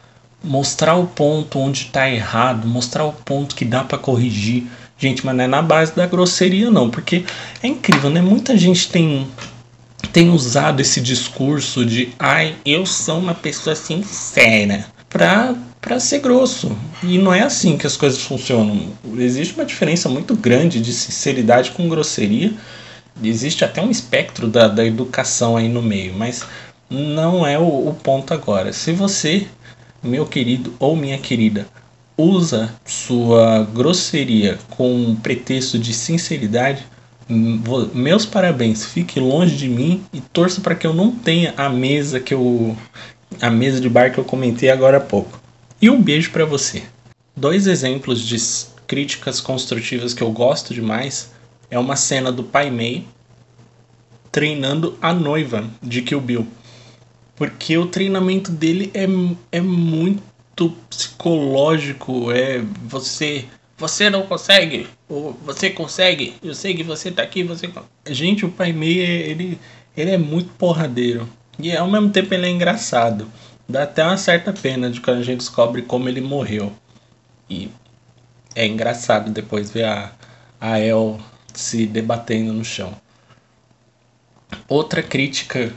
Mostrar 0.44 0.96
o 0.96 1.08
ponto 1.08 1.60
onde 1.60 1.84
está 1.84 2.10
errado, 2.10 2.68
mostrar 2.68 3.06
o 3.06 3.14
ponto 3.14 3.56
que 3.56 3.66
dá 3.66 3.84
para 3.84 3.98
corrigir. 3.98 4.68
Gente, 4.98 5.26
mas 5.26 5.36
não 5.36 5.44
é 5.44 5.48
na 5.48 5.62
base 5.62 5.96
da 5.96 6.06
grosseria 6.06 6.72
não, 6.72 6.90
porque 6.90 7.24
é 7.62 7.68
incrível, 7.68 8.10
né? 8.10 8.22
Muita 8.22 8.58
gente 8.58 8.90
tem 8.90 9.28
tem 10.14 10.30
usado 10.30 10.80
esse 10.80 11.02
discurso 11.02 11.86
de 11.86 12.10
ai, 12.18 12.56
eu 12.66 12.86
sou 12.86 13.20
uma 13.20 13.34
pessoa 13.34 13.76
sincera 13.76 14.86
pra, 15.10 15.56
pra 15.82 16.00
ser 16.00 16.20
grosso. 16.20 16.76
E 17.04 17.18
não 17.18 17.34
é 17.34 17.42
assim 17.42 17.78
que 17.78 17.88
as 17.88 17.98
coisas 17.98 18.22
funcionam. 18.22 18.94
Existe 19.18 19.54
uma 19.54 19.66
diferença 19.66 20.08
muito 20.08 20.36
grande 20.36 20.80
de 20.80 20.94
sinceridade 20.94 21.72
com 21.72 21.90
grosseria. 21.90 22.54
Existe 23.24 23.66
até 23.66 23.82
um 23.82 23.90
espectro 23.90 24.48
da, 24.48 24.68
da 24.68 24.86
educação 24.86 25.58
aí 25.58 25.68
no 25.68 25.82
meio, 25.82 26.14
mas 26.14 26.44
não 26.90 27.46
é 27.46 27.58
o, 27.58 27.90
o 27.90 27.94
ponto 27.94 28.34
agora. 28.34 28.74
Se 28.74 28.92
você, 28.92 29.48
meu 30.02 30.26
querido 30.26 30.74
ou 30.80 30.96
minha 30.96 31.18
querida, 31.18 31.68
usa 32.18 32.74
sua 32.86 33.64
grosseria 33.74 34.58
com 34.70 34.94
um 34.94 35.16
pretexto 35.16 35.78
de 35.78 35.94
sinceridade, 35.94 36.86
meus 37.30 38.26
parabéns, 38.26 38.86
fique 38.86 39.20
longe 39.20 39.56
de 39.56 39.68
mim 39.68 40.04
e 40.14 40.22
torça 40.22 40.62
para 40.62 40.76
que 40.76 40.88
eu 40.88 40.94
não 40.94 41.12
tenha 41.12 41.54
a 41.58 41.70
mesa 41.70 42.20
que 42.20 42.34
eu 42.34 42.76
a 43.42 43.50
mesa 43.50 43.82
de 43.82 43.90
bar 43.90 44.12
que 44.12 44.18
eu 44.18 44.24
comentei 44.24 44.70
agora 44.70 44.98
há 44.98 45.02
pouco. 45.02 45.40
E 45.82 45.90
um 45.90 46.02
beijo 46.02 46.32
para 46.32 46.46
você. 46.46 46.84
Dois 47.36 47.68
exemplos 47.68 48.22
de 48.22 48.38
críticas 48.88 49.42
construtivas 49.42 50.14
que 50.14 50.24
eu 50.24 50.32
gosto 50.32 50.74
demais 50.74 51.32
é 51.70 51.78
uma 51.78 51.98
cena 51.98 52.32
do 52.32 52.44
Pai 52.44 52.72
Mei 52.72 53.06
treinando 54.32 54.98
a 55.02 55.14
noiva 55.14 55.70
de 55.84 56.02
Kill 56.02 56.22
Bill. 56.22 56.48
Porque 57.38 57.78
o 57.78 57.86
treinamento 57.86 58.52
dele 58.52 58.92
é, 58.94 59.06
é 59.52 59.62
muito 59.62 60.24
psicológico, 60.90 62.32
é 62.32 62.60
você 62.84 63.46
você 63.78 64.10
não 64.10 64.24
consegue, 64.24 64.88
ou 65.08 65.34
você 65.34 65.70
consegue, 65.70 66.36
eu 66.44 66.56
sei 66.56 66.74
que 66.74 66.84
você 66.84 67.12
tá 67.12 67.22
aqui, 67.22 67.44
você. 67.44 67.70
Gente, 68.08 68.44
o 68.44 68.50
Pai 68.50 68.74
Mei, 68.74 68.98
ele, 68.98 69.60
ele 69.96 70.12
é 70.12 70.18
muito 70.18 70.50
porradeiro. 70.54 71.30
E 71.60 71.76
ao 71.76 71.90
mesmo 71.90 72.10
tempo 72.10 72.34
ele 72.34 72.48
é 72.48 72.50
engraçado. 72.50 73.28
Dá 73.70 73.84
até 73.84 74.04
uma 74.04 74.18
certa 74.18 74.52
pena 74.52 74.90
de 74.90 75.00
quando 75.00 75.20
a 75.20 75.24
gente 75.24 75.40
descobre 75.40 75.84
como 75.84 76.10
ele 76.10 76.22
morreu. 76.22 76.74
E 77.48 77.70
é 78.56 78.66
engraçado 78.66 79.30
depois 79.30 79.70
ver 79.70 79.86
a, 79.86 80.12
a 80.60 80.80
El 80.80 81.20
se 81.54 81.86
debatendo 81.86 82.54
no 82.54 82.66
chão. 82.66 82.94
Outra 84.68 85.04
crítica 85.04 85.72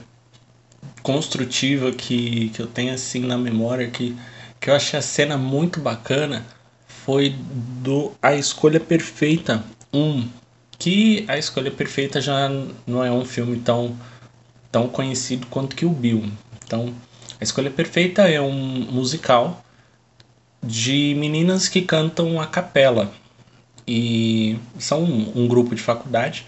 construtiva 1.02 1.92
que, 1.92 2.50
que 2.50 2.60
eu 2.60 2.66
tenho 2.66 2.92
assim 2.94 3.20
na 3.20 3.36
memória 3.36 3.88
que, 3.90 4.16
que 4.60 4.70
eu 4.70 4.74
achei 4.74 4.98
a 4.98 5.02
cena 5.02 5.36
muito 5.36 5.80
bacana 5.80 6.44
foi 6.86 7.34
do 7.82 8.12
A 8.22 8.34
Escolha 8.34 8.78
Perfeita 8.78 9.64
1. 9.92 10.28
Que 10.78 11.24
A 11.28 11.36
Escolha 11.36 11.70
Perfeita 11.70 12.20
já 12.20 12.48
não 12.86 13.04
é 13.04 13.10
um 13.10 13.24
filme 13.24 13.58
tão, 13.58 13.96
tão 14.70 14.88
conhecido 14.88 15.46
quanto 15.48 15.74
que 15.74 15.84
o 15.84 15.90
Bill. 15.90 16.24
Então, 16.64 16.94
A 17.40 17.44
Escolha 17.44 17.70
Perfeita 17.70 18.28
é 18.28 18.40
um 18.40 18.52
musical 18.90 19.64
de 20.62 21.14
meninas 21.18 21.68
que 21.68 21.82
cantam 21.82 22.40
a 22.40 22.46
capela. 22.46 23.12
E 23.86 24.56
são 24.78 25.02
um, 25.02 25.32
um 25.34 25.48
grupo 25.48 25.74
de 25.74 25.82
faculdade, 25.82 26.46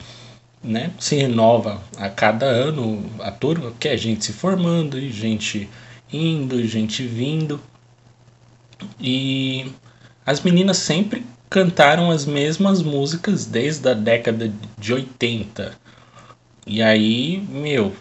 né? 0.63 0.93
Se 0.99 1.17
renova 1.17 1.83
a 1.97 2.09
cada 2.09 2.47
ano 2.47 3.05
a 3.21 3.31
turma, 3.31 3.73
que 3.79 3.89
é 3.89 3.97
gente 3.97 4.25
se 4.25 4.33
formando 4.33 4.99
e 4.99 5.11
gente 5.11 5.69
indo, 6.13 6.61
e 6.61 6.67
gente 6.67 7.05
vindo. 7.07 7.61
E 9.01 9.73
as 10.25 10.41
meninas 10.41 10.79
sempre 10.79 11.25
cantaram 11.51 12.11
as 12.11 12.25
mesmas 12.25 12.83
músicas 12.83 13.45
desde 13.45 13.89
a 13.89 13.95
década 13.95 14.53
de 14.79 14.93
80. 14.95 15.73
E 16.67 16.83
aí, 16.83 17.45
meu, 17.51 17.93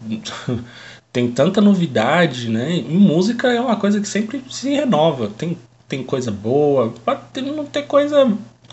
tem 1.12 1.30
tanta 1.30 1.60
novidade, 1.60 2.48
né? 2.48 2.76
E 2.76 2.94
música 2.94 3.52
é 3.52 3.60
uma 3.60 3.76
coisa 3.76 4.00
que 4.00 4.08
sempre 4.08 4.42
se 4.50 4.70
renova. 4.70 5.28
Tem, 5.28 5.58
tem 5.86 6.02
coisa 6.02 6.30
boa, 6.30 6.92
pode 7.04 7.42
não 7.42 7.66
ter 7.66 7.82
coisa 7.82 8.32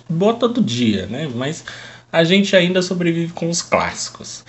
boa 0.09 0.33
todo 0.33 0.61
dia, 0.61 1.05
né? 1.07 1.29
Mas 1.33 1.63
a 2.15 2.23
gente 2.23 2.55
ainda 2.55 2.81
sobrevive 2.81 3.33
com 3.33 3.49
os 3.49 3.61
clássicos. 3.61 4.43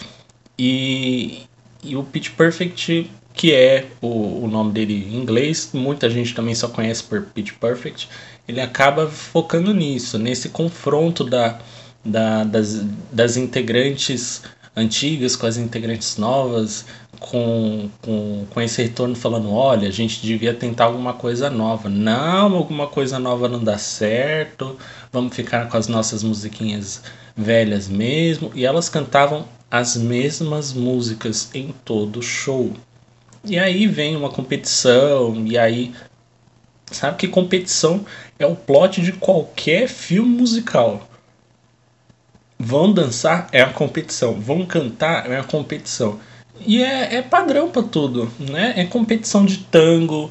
E, 0.59 1.43
e 1.83 1.97
o 1.97 2.03
Pitch 2.03 2.31
Perfect 2.31 3.11
que 3.37 3.53
é 3.53 3.87
o, 4.01 4.45
o 4.45 4.49
nome 4.49 4.73
dele 4.73 5.07
em 5.13 5.17
inglês, 5.17 5.71
muita 5.75 6.09
gente 6.09 6.35
também 6.35 6.55
só 6.55 6.69
conhece 6.69 7.03
por 7.05 7.21
Pitch 7.23 7.53
Perfect, 7.61 8.09
ele 8.49 8.61
acaba 8.61 9.09
focando 9.09 9.75
nisso, 9.75 10.19
nesse 10.19 10.49
confronto 10.49 11.23
da, 11.23 11.61
da, 12.03 12.45
das, 12.45 12.83
das 13.13 13.37
integrantes 13.37 14.43
antigas 14.75 15.37
com 15.37 15.47
as 15.47 15.59
integrantes 15.59 16.17
novas, 16.17 16.87
com, 17.19 17.89
com, 18.03 18.47
com 18.51 18.61
esse 18.61 18.83
retorno 18.83 19.15
falando, 19.15 19.53
olha, 19.53 19.89
a 19.89 19.93
gente 19.93 20.21
devia 20.21 20.55
tentar 20.55 20.85
alguma 20.85 21.13
coisa 21.13 21.51
nova. 21.51 21.89
Não, 21.89 22.55
alguma 22.55 22.87
coisa 22.87 23.19
nova 23.19 23.49
não 23.49 23.63
dá 23.63 23.79
certo, 23.79 24.77
vamos 25.13 25.35
ficar 25.35 25.69
com 25.69 25.77
as 25.77 25.89
nossas 25.89 26.23
musiquinhas 26.23 27.03
velhas 27.37 27.89
mesmo. 27.89 28.51
E 28.55 28.65
elas 28.65 28.89
cantavam 28.89 29.47
as 29.71 29.97
mesmas 29.97 30.73
músicas 30.73 31.51
em 31.55 31.75
todo 31.85 32.23
show. 32.23 32.73
E 33.45 33.59
aí 33.59 33.87
vem 33.87 34.17
uma 34.17 34.31
competição, 34.31 35.47
e 35.47 35.57
aí. 35.57 35.95
Sabe 36.91 37.17
que 37.17 37.27
competição 37.27 38.07
é 38.39 38.47
o 38.47 38.55
plot 38.55 39.01
de 39.01 39.13
qualquer 39.13 39.89
filme 39.89 40.37
musical. 40.37 41.09
Vão 42.59 42.93
dançar 42.93 43.49
é 43.53 43.61
a 43.61 43.73
competição, 43.73 44.41
vão 44.41 44.65
cantar 44.65 45.31
é 45.31 45.39
a 45.39 45.45
competição. 45.45 46.19
E 46.61 46.83
é, 46.83 47.17
é 47.17 47.23
padrão 47.23 47.71
para 47.71 47.83
tudo, 47.83 48.31
né? 48.39 48.75
É 48.77 48.85
competição 48.85 49.45
de 49.45 49.59
tango, 49.59 50.31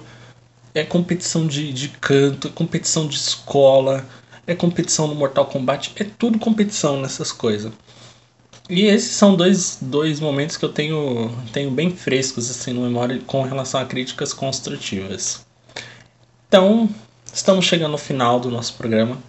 é 0.73 0.83
competição 0.83 1.47
de, 1.47 1.71
de 1.71 1.89
canto, 1.89 2.47
é 2.47 2.51
competição 2.51 3.07
de 3.07 3.15
escola, 3.15 4.05
é 4.47 4.53
competição 4.53 5.07
no 5.07 5.15
Mortal 5.15 5.45
Kombat, 5.45 5.93
é 5.95 6.03
tudo 6.03 6.39
competição 6.39 6.99
nessas 6.99 7.31
coisas. 7.31 7.71
E 8.69 8.85
esses 8.85 9.11
são 9.11 9.35
dois, 9.35 9.77
dois 9.79 10.19
momentos 10.19 10.57
que 10.57 10.65
eu 10.65 10.69
tenho, 10.69 11.31
tenho 11.53 11.69
bem 11.69 11.91
frescos 11.91 12.49
assim 12.49 12.73
no 12.73 12.81
memória 12.81 13.21
com 13.25 13.43
relação 13.43 13.79
a 13.79 13.85
críticas 13.85 14.33
construtivas. 14.33 15.45
Então, 16.47 16.89
estamos 17.31 17.65
chegando 17.65 17.91
ao 17.91 17.97
final 17.97 18.39
do 18.39 18.49
nosso 18.49 18.73
programa. 18.73 19.19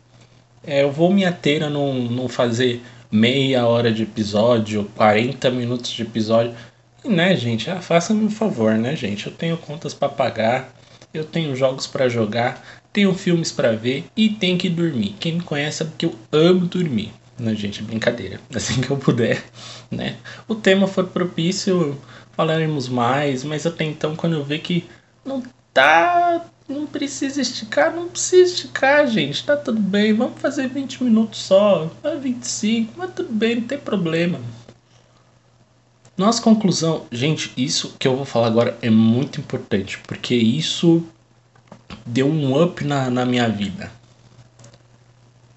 É, 0.66 0.82
eu 0.82 0.90
vou 0.90 1.12
me 1.12 1.24
ater 1.24 1.62
a 1.62 1.68
não, 1.68 1.94
não 1.94 2.28
fazer 2.28 2.82
meia 3.10 3.66
hora 3.66 3.92
de 3.92 4.04
episódio, 4.04 4.90
40 4.96 5.50
minutos 5.50 5.90
de 5.90 6.02
episódio. 6.02 6.54
E, 7.06 7.08
né, 7.08 7.36
gente? 7.36 7.70
Ah, 7.70 7.80
Faça-me 7.80 8.24
um 8.24 8.30
favor, 8.30 8.74
né, 8.74 8.96
gente? 8.96 9.28
Eu 9.28 9.32
tenho 9.32 9.56
contas 9.56 9.94
para 9.94 10.08
pagar, 10.08 10.74
eu 11.14 11.24
tenho 11.24 11.54
jogos 11.54 11.86
para 11.86 12.08
jogar, 12.08 12.60
tenho 12.92 13.14
filmes 13.14 13.52
para 13.52 13.76
ver 13.76 14.06
e 14.16 14.28
tenho 14.28 14.58
que 14.58 14.68
dormir. 14.68 15.14
Quem 15.20 15.34
me 15.34 15.40
conhece 15.40 15.78
sabe 15.78 15.92
que 15.96 16.06
eu 16.06 16.16
amo 16.32 16.66
dormir. 16.66 17.12
Não, 17.38 17.54
gente, 17.54 17.80
brincadeira. 17.80 18.40
Assim 18.52 18.80
que 18.80 18.90
eu 18.90 18.96
puder, 18.96 19.40
né? 19.88 20.16
O 20.48 20.54
tema 20.56 20.88
for 20.88 21.06
propício, 21.06 21.96
falaremos 22.32 22.88
mais, 22.88 23.44
mas 23.44 23.64
até 23.64 23.84
então, 23.84 24.16
quando 24.16 24.34
eu 24.34 24.44
ver 24.44 24.58
que 24.58 24.84
não 25.24 25.44
tá. 25.72 26.44
Não 26.68 26.84
precisa 26.84 27.40
esticar, 27.40 27.94
não 27.94 28.08
precisa 28.08 28.52
esticar, 28.52 29.06
gente. 29.06 29.44
Tá 29.46 29.56
tudo 29.56 29.80
bem. 29.80 30.12
Vamos 30.12 30.40
fazer 30.40 30.66
20 30.66 31.04
minutos 31.04 31.38
só. 31.38 31.88
25, 32.20 32.94
mas 32.96 33.12
tudo 33.14 33.32
bem, 33.32 33.54
não 33.54 33.62
tem 33.62 33.78
problema. 33.78 34.40
Nossa 36.16 36.40
conclusão, 36.40 37.06
gente, 37.12 37.52
isso 37.56 37.94
que 37.98 38.08
eu 38.08 38.16
vou 38.16 38.24
falar 38.24 38.46
agora 38.46 38.78
é 38.80 38.88
muito 38.88 39.40
importante, 39.40 39.98
porque 40.06 40.34
isso 40.34 41.04
deu 42.06 42.26
um 42.26 42.62
up 42.62 42.82
na, 42.84 43.10
na 43.10 43.24
minha 43.24 43.48
vida 43.48 43.90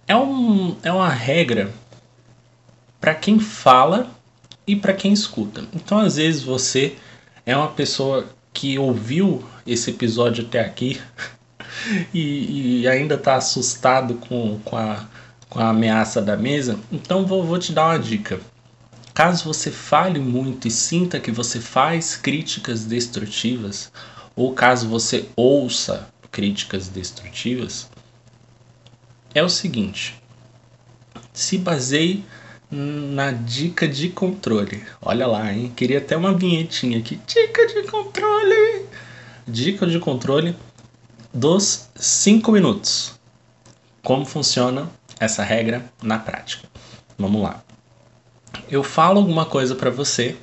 é, 0.09 0.15
um, 0.15 0.75
é 0.81 0.91
uma 0.91 1.07
regra 1.07 1.71
para 2.99 3.13
quem 3.13 3.39
fala 3.39 4.09
e 4.65 4.75
para 4.75 4.91
quem 4.91 5.13
escuta. 5.13 5.63
Então, 5.71 5.99
às 5.99 6.15
vezes, 6.15 6.41
você 6.41 6.95
é 7.45 7.55
uma 7.55 7.67
pessoa 7.67 8.27
que 8.51 8.79
ouviu 8.79 9.45
esse 9.67 9.91
episódio 9.91 10.43
até 10.43 10.61
aqui 10.61 10.99
e, 12.11 12.81
e 12.81 12.87
ainda 12.87 13.13
está 13.13 13.35
assustado 13.35 14.15
com, 14.15 14.59
com, 14.65 14.75
a, 14.75 15.05
com 15.47 15.59
a 15.59 15.69
ameaça 15.69 16.19
da 16.19 16.35
mesa. 16.35 16.79
Então, 16.91 17.27
vou, 17.27 17.43
vou 17.43 17.59
te 17.59 17.71
dar 17.71 17.89
uma 17.89 17.99
dica. 17.99 18.39
Caso 19.19 19.43
você 19.43 19.69
fale 19.69 20.17
muito 20.17 20.65
e 20.65 20.71
sinta 20.71 21.19
que 21.19 21.29
você 21.29 21.59
faz 21.59 22.15
críticas 22.15 22.85
destrutivas, 22.85 23.91
ou 24.33 24.53
caso 24.53 24.87
você 24.87 25.27
ouça 25.35 26.07
críticas 26.31 26.87
destrutivas, 26.87 27.89
é 29.35 29.43
o 29.43 29.49
seguinte: 29.49 30.15
se 31.33 31.57
baseie 31.57 32.23
na 32.71 33.33
dica 33.33 33.89
de 33.89 34.07
controle. 34.07 34.85
Olha 35.01 35.27
lá, 35.27 35.51
hein? 35.51 35.73
Queria 35.75 35.97
até 35.97 36.15
uma 36.15 36.33
vinhetinha 36.33 36.99
aqui. 36.99 37.19
Dica 37.27 37.67
de 37.67 37.83
controle. 37.91 38.85
Dica 39.45 39.85
de 39.85 39.99
controle 39.99 40.55
dos 41.33 41.89
5 41.93 42.53
minutos. 42.53 43.19
Como 44.01 44.23
funciona 44.23 44.89
essa 45.19 45.43
regra 45.43 45.91
na 46.01 46.17
prática? 46.17 46.69
Vamos 47.17 47.41
lá. 47.41 47.61
Eu 48.69 48.83
falo 48.83 49.19
alguma 49.19 49.45
coisa 49.45 49.75
para 49.75 49.89
você 49.89 50.35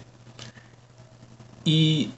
e 1.64 2.10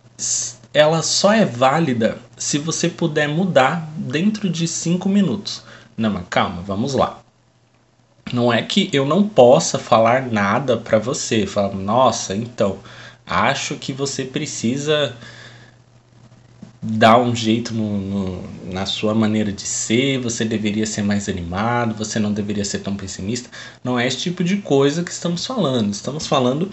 ela 0.72 1.02
só 1.02 1.32
é 1.32 1.44
válida 1.44 2.18
se 2.36 2.58
você 2.58 2.88
puder 2.88 3.28
mudar 3.28 3.88
dentro 3.96 4.48
de 4.48 4.68
5 4.68 5.08
minutos. 5.08 5.62
Não, 5.96 6.10
mas 6.10 6.24
calma, 6.28 6.62
vamos 6.62 6.94
lá. 6.94 7.20
Não 8.32 8.52
é 8.52 8.62
que 8.62 8.90
eu 8.92 9.06
não 9.06 9.26
possa 9.26 9.78
falar 9.78 10.22
nada 10.30 10.76
para 10.76 10.98
você, 10.98 11.46
falar, 11.46 11.74
nossa, 11.74 12.36
então, 12.36 12.78
acho 13.26 13.76
que 13.76 13.92
você 13.92 14.24
precisa 14.24 15.16
dar 16.80 17.18
um 17.18 17.34
jeito 17.34 17.74
no, 17.74 17.98
no, 17.98 18.44
na 18.72 18.86
sua 18.86 19.14
maneira 19.14 19.52
de 19.52 19.62
ser, 19.62 20.18
você 20.18 20.44
deveria 20.44 20.86
ser 20.86 21.02
mais 21.02 21.28
animado, 21.28 21.94
você 21.94 22.18
não 22.18 22.32
deveria 22.32 22.64
ser 22.64 22.80
tão 22.80 22.96
pessimista. 22.96 23.50
Não 23.82 23.98
é 23.98 24.06
esse 24.06 24.18
tipo 24.18 24.44
de 24.44 24.58
coisa 24.58 25.02
que 25.02 25.10
estamos 25.10 25.44
falando. 25.44 25.90
Estamos 25.92 26.26
falando 26.26 26.70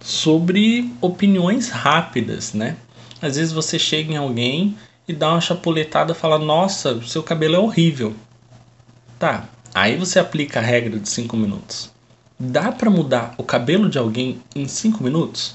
sobre 0.00 0.92
opiniões 1.00 1.68
rápidas, 1.68 2.52
né? 2.54 2.76
Às 3.20 3.36
vezes 3.36 3.52
você 3.52 3.78
chega 3.78 4.12
em 4.12 4.16
alguém 4.16 4.76
e 5.06 5.12
dá 5.12 5.30
uma 5.30 5.40
chapuletada 5.40 6.14
fala: 6.14 6.38
Nossa, 6.38 7.00
seu 7.02 7.22
cabelo 7.22 7.56
é 7.56 7.58
horrível. 7.58 8.14
Tá, 9.18 9.48
aí 9.74 9.96
você 9.96 10.18
aplica 10.18 10.58
a 10.58 10.62
regra 10.62 10.98
de 10.98 11.08
5 11.08 11.36
minutos. 11.36 11.90
Dá 12.38 12.72
para 12.72 12.90
mudar 12.90 13.34
o 13.38 13.44
cabelo 13.44 13.88
de 13.88 13.98
alguém 13.98 14.42
em 14.56 14.66
5 14.66 15.04
minutos? 15.04 15.54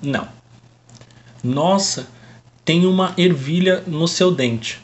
Não. 0.00 0.28
Nossa, 1.42 2.08
tem 2.64 2.86
uma 2.86 3.14
ervilha 3.16 3.82
no 3.86 4.08
seu 4.08 4.34
dente. 4.34 4.80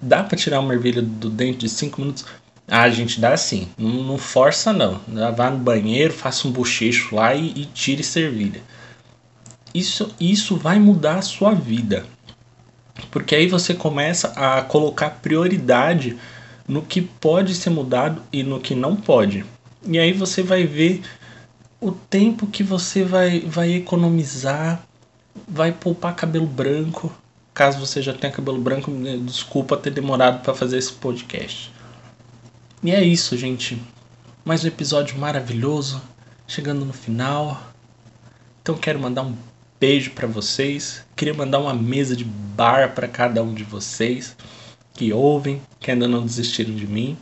Dá 0.00 0.22
para 0.22 0.38
tirar 0.38 0.60
uma 0.60 0.74
ervilha 0.74 1.02
do 1.02 1.30
dente 1.30 1.58
de 1.58 1.68
5 1.68 2.00
minutos? 2.00 2.24
Ah, 2.68 2.88
gente 2.90 3.20
dá 3.20 3.32
assim. 3.32 3.68
Não, 3.78 4.02
não, 4.02 4.18
força, 4.18 4.72
não. 4.72 5.00
Vá 5.36 5.50
no 5.50 5.58
banheiro, 5.58 6.12
faça 6.12 6.48
um 6.48 6.50
bochecho 6.50 7.14
lá 7.14 7.34
e, 7.34 7.52
e 7.56 7.64
tire 7.66 8.02
servilha. 8.02 8.60
Isso, 9.72 10.14
isso 10.18 10.56
vai 10.56 10.78
mudar 10.78 11.16
a 11.16 11.22
sua 11.22 11.54
vida. 11.54 12.04
Porque 13.10 13.34
aí 13.34 13.46
você 13.46 13.74
começa 13.74 14.28
a 14.28 14.62
colocar 14.62 15.10
prioridade 15.10 16.16
no 16.66 16.82
que 16.82 17.00
pode 17.00 17.54
ser 17.54 17.70
mudado 17.70 18.22
e 18.32 18.42
no 18.42 18.60
que 18.60 18.74
não 18.74 18.96
pode. 18.96 19.44
E 19.86 19.98
aí 19.98 20.12
você 20.12 20.42
vai 20.42 20.64
ver 20.64 21.02
o 21.80 21.92
tempo 21.92 22.46
que 22.46 22.62
você 22.62 23.04
vai, 23.04 23.40
vai 23.40 23.74
economizar, 23.74 24.82
vai 25.48 25.72
poupar 25.72 26.14
cabelo 26.14 26.46
branco. 26.46 27.12
Caso 27.54 27.78
você 27.78 28.02
já 28.02 28.12
tenha 28.12 28.32
cabelo 28.32 28.60
branco, 28.60 28.90
desculpa 29.24 29.76
ter 29.76 29.90
demorado 29.90 30.42
para 30.42 30.54
fazer 30.54 30.78
esse 30.78 30.92
podcast. 30.92 31.72
E 32.82 32.90
é 32.90 33.02
isso, 33.02 33.36
gente. 33.36 33.80
Mais 34.44 34.64
um 34.64 34.68
episódio 34.68 35.18
maravilhoso, 35.18 36.02
chegando 36.46 36.84
no 36.84 36.92
final. 36.92 37.60
Então 38.62 38.76
quero 38.76 38.98
mandar 38.98 39.22
um 39.22 39.34
beijo 39.80 40.10
para 40.10 40.26
vocês. 40.26 41.04
Queria 41.16 41.34
mandar 41.34 41.58
uma 41.58 41.74
mesa 41.74 42.14
de 42.14 42.24
bar 42.24 42.94
para 42.94 43.08
cada 43.08 43.42
um 43.42 43.54
de 43.54 43.64
vocês 43.64 44.36
que 44.92 45.12
ouvem, 45.12 45.60
que 45.80 45.90
ainda 45.90 46.06
não 46.06 46.24
desistiram 46.24 46.74
de 46.74 46.86
mim. 46.86 47.16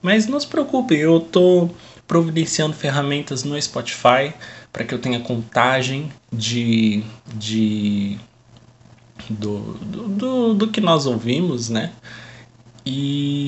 Mas 0.00 0.26
não 0.26 0.38
se 0.38 0.46
preocupem, 0.46 0.98
eu 0.98 1.20
tô 1.20 1.68
providenciando 2.08 2.74
ferramentas 2.74 3.44
no 3.44 3.60
Spotify 3.60 4.32
para 4.72 4.82
que 4.84 4.92
eu 4.94 4.98
tenha 4.98 5.20
contagem 5.20 6.10
de, 6.32 7.04
de 7.34 8.18
do, 9.30 9.74
do, 9.74 10.08
do, 10.08 10.54
do 10.54 10.68
que 10.68 10.80
nós 10.80 11.06
ouvimos, 11.06 11.68
né? 11.68 11.92
E 12.84 13.44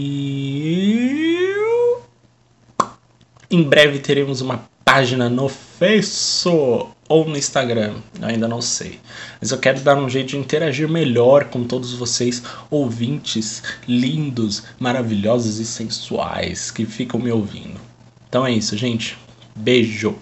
em 3.50 3.62
breve 3.62 3.98
teremos 3.98 4.40
uma 4.42 4.68
página 4.84 5.28
no 5.28 5.48
Facebook 5.48 6.92
ou 7.08 7.28
no 7.28 7.36
Instagram, 7.36 7.96
ainda 8.22 8.46
não 8.46 8.62
sei. 8.62 9.00
Mas 9.40 9.50
eu 9.50 9.58
quero 9.58 9.80
dar 9.80 9.96
um 9.96 10.08
jeito 10.08 10.28
de 10.28 10.36
interagir 10.36 10.88
melhor 10.88 11.46
com 11.46 11.64
todos 11.64 11.92
vocês, 11.92 12.40
ouvintes 12.70 13.64
lindos, 13.88 14.62
maravilhosos 14.78 15.58
e 15.58 15.66
sensuais 15.66 16.70
que 16.70 16.86
ficam 16.86 17.18
me 17.18 17.32
ouvindo. 17.32 17.89
Então 18.30 18.46
é 18.46 18.52
isso, 18.52 18.76
gente. 18.76 19.18
Beijo! 19.56 20.16